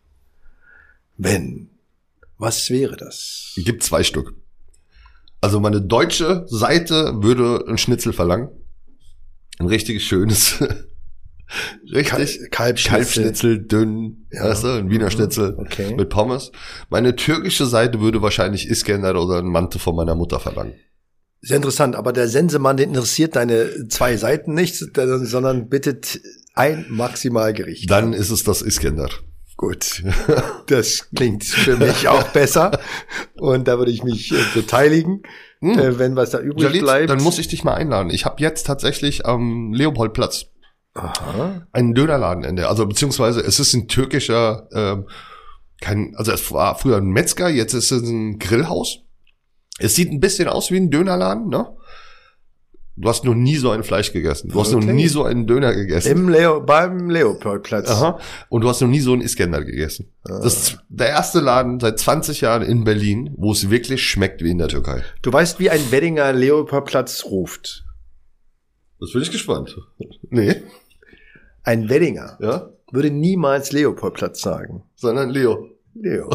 wenn, 1.19 1.69
was 2.39 2.71
wäre 2.71 2.97
das? 2.97 3.53
Es 3.57 3.65
gibt 3.65 3.83
zwei 3.83 4.03
Stück. 4.03 4.35
Also 5.41 5.61
meine 5.61 5.81
deutsche 5.81 6.45
Seite 6.49 7.15
würde 7.23 7.65
ein 7.67 7.79
Schnitzel 7.79 8.13
verlangen. 8.13 8.49
Ein 9.59 9.67
richtig 9.69 10.05
schönes, 10.05 10.63
richtig 11.93 12.51
Kalbschnitzel. 12.51 12.91
Kalbschnitzel 12.91 13.67
dünn, 13.67 14.27
ja. 14.31 14.45
weißt 14.45 14.65
du, 14.65 14.69
ein 14.69 14.91
Wiener 14.91 15.07
mhm. 15.07 15.11
Schnitzel 15.11 15.57
okay. 15.59 15.95
mit 15.95 16.09
Pommes. 16.11 16.53
Meine 16.89 17.17
türkische 17.17 17.67
Seite 17.67 18.01
würde 18.01 18.23
wahrscheinlich 18.23 18.69
Iskender 18.69 19.21
oder 19.21 19.39
ein 19.39 19.47
Mante 19.47 19.79
von 19.79 19.97
meiner 19.97 20.15
Mutter 20.15 20.41
verlangen. 20.41 20.75
Sehr 21.43 21.57
interessant, 21.57 21.97
aber 21.97 22.13
der 22.13 22.29
Sensemann 22.29 22.77
interessiert 22.77 23.35
deine 23.35 23.89
zwei 23.89 24.19
Seiten 24.19 24.53
nicht, 24.53 24.77
sondern 24.77 25.71
bittet 25.71 26.21
ein 26.55 26.85
Maximalgericht. 26.91 27.91
Dann 27.91 28.13
ist 28.13 28.31
es 28.31 28.45
das 28.45 28.61
Iskender. 28.61 29.09
Gut, 29.61 30.03
das 30.69 31.11
klingt 31.15 31.45
für 31.45 31.77
mich 31.77 32.09
auch 32.09 32.29
besser 32.29 32.81
und 33.37 33.69
da 33.69 33.77
würde 33.77 33.91
ich 33.91 34.03
mich 34.03 34.33
äh, 34.33 34.37
beteiligen, 34.55 35.23
Hm. 35.61 35.79
äh, 35.79 35.99
wenn 35.99 36.17
was 36.17 36.31
da 36.31 36.39
übrig 36.41 36.63
Jalit, 36.63 36.81
bleibt. 36.81 37.11
dann 37.11 37.23
muss 37.23 37.39
ich 37.39 37.47
dich 37.47 37.63
mal 37.63 37.75
einladen. 37.75 38.09
Ich 38.09 38.25
habe 38.25 38.41
jetzt 38.41 38.67
tatsächlich 38.67 39.27
am 39.27 39.75
Leopoldplatz 39.75 40.47
Aha. 40.95 41.67
einen 41.73 41.93
Dönerladen 41.93 42.45
in 42.45 42.57
der, 42.57 42.71
also 42.71 42.87
beziehungsweise 42.87 43.41
es 43.43 43.61
ist 43.61 43.75
ein 43.75 43.87
türkischer, 43.87 44.67
ähm, 44.73 45.07
kein, 45.83 46.15
also 46.17 46.33
es 46.33 46.51
war 46.53 46.79
früher 46.79 46.97
ein 46.97 47.09
Metzger, 47.11 47.51
jetzt 47.51 47.75
ist 47.75 47.91
es 47.91 48.01
ein 48.09 48.39
Grillhaus. 48.39 49.01
Es 49.79 49.95
sieht 49.95 50.11
ein 50.11 50.21
bisschen 50.21 50.49
aus 50.49 50.71
wie 50.71 50.79
ein 50.79 50.91
Dönerladen, 50.91 51.49
ne? 51.49 51.77
Du 53.01 53.09
hast 53.09 53.25
noch 53.25 53.35
nie 53.35 53.57
so 53.57 53.71
ein 53.71 53.83
Fleisch 53.83 54.13
gegessen. 54.13 54.51
Du 54.51 54.61
hast 54.61 54.73
noch 54.73 54.83
Okay. 54.83 54.93
nie 54.93 55.09
so 55.09 55.25
einen 55.25 55.47
Döner 55.47 55.75
gegessen. 55.75 56.11
Im 56.13 56.29
Leo, 56.29 56.61
beim 56.61 57.09
Leopoldplatz. 57.09 57.89
Aha. 57.89 58.19
Und 58.51 58.61
du 58.63 58.69
hast 58.69 58.81
noch 58.83 58.89
nie 58.89 59.01
so 59.01 59.13
einen 59.15 59.23
Iskender 59.23 59.65
gegessen. 59.65 60.13
Das 60.25 60.45
ist 60.45 60.79
der 60.91 61.09
erste 61.09 61.41
Laden 61.41 61.81
seit 61.81 61.99
20 61.99 62.43
Jahren 62.43 62.63
in 62.63 62.85
Berlin, 62.85 63.33
wo 63.39 63.53
es 63.53 63.71
wirklich 63.71 64.03
schmeckt 64.07 64.43
wie 64.43 64.51
in 64.51 64.59
der 64.59 64.69
Türkei. 64.69 65.03
Du 65.23 65.33
weißt, 65.33 65.59
wie 65.61 65.71
ein 65.71 65.81
Weddinger 65.91 66.33
Leopoldplatz 66.33 67.25
ruft. 67.25 67.85
Das 69.01 69.13
bin 69.13 69.23
ich 69.23 69.31
gespannt. 69.31 69.77
Nee. 70.33 70.57
Ein 71.65 71.89
Weddinger 71.89 72.37
Ja? 72.41 72.71
würde 72.93 73.11
niemals 73.11 73.73
Leopoldplatz 73.73 74.41
sagen. 74.43 74.83
Sondern 74.95 75.31
Leo. 75.31 75.69
Leo. 75.95 76.29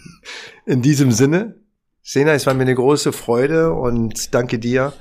In 0.66 0.82
diesem 0.82 1.12
Sinne, 1.12 1.56
Sena, 2.02 2.32
es 2.32 2.46
war 2.46 2.54
mir 2.54 2.62
eine 2.62 2.74
große 2.74 3.12
Freude 3.12 3.72
und 3.72 4.34
danke 4.34 4.58
dir, 4.58 4.92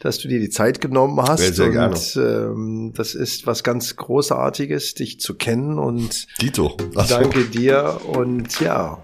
dass 0.00 0.18
du 0.18 0.28
dir 0.28 0.40
die 0.40 0.50
Zeit 0.50 0.80
genommen 0.80 1.20
hast. 1.20 1.40
Sehr, 1.40 1.52
sehr 1.54 1.66
und 1.66 1.72
gerne. 1.72 1.96
Ähm, 2.16 2.92
das 2.94 3.14
ist 3.14 3.46
was 3.46 3.62
ganz 3.62 3.96
Großartiges, 3.96 4.94
dich 4.94 5.20
zu 5.20 5.34
kennen 5.34 5.78
und 5.78 6.26
Dito. 6.40 6.76
Ach 6.94 7.06
so. 7.06 7.18
danke 7.18 7.44
dir 7.44 8.00
und 8.06 8.60
ja, 8.60 9.02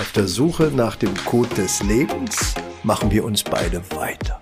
auf 0.00 0.12
der 0.14 0.26
Suche 0.26 0.72
nach 0.74 0.96
dem 0.96 1.14
Code 1.24 1.54
des 1.56 1.82
Lebens 1.82 2.54
machen 2.82 3.10
wir 3.10 3.24
uns 3.24 3.42
beide 3.42 3.82
weiter. 3.90 4.40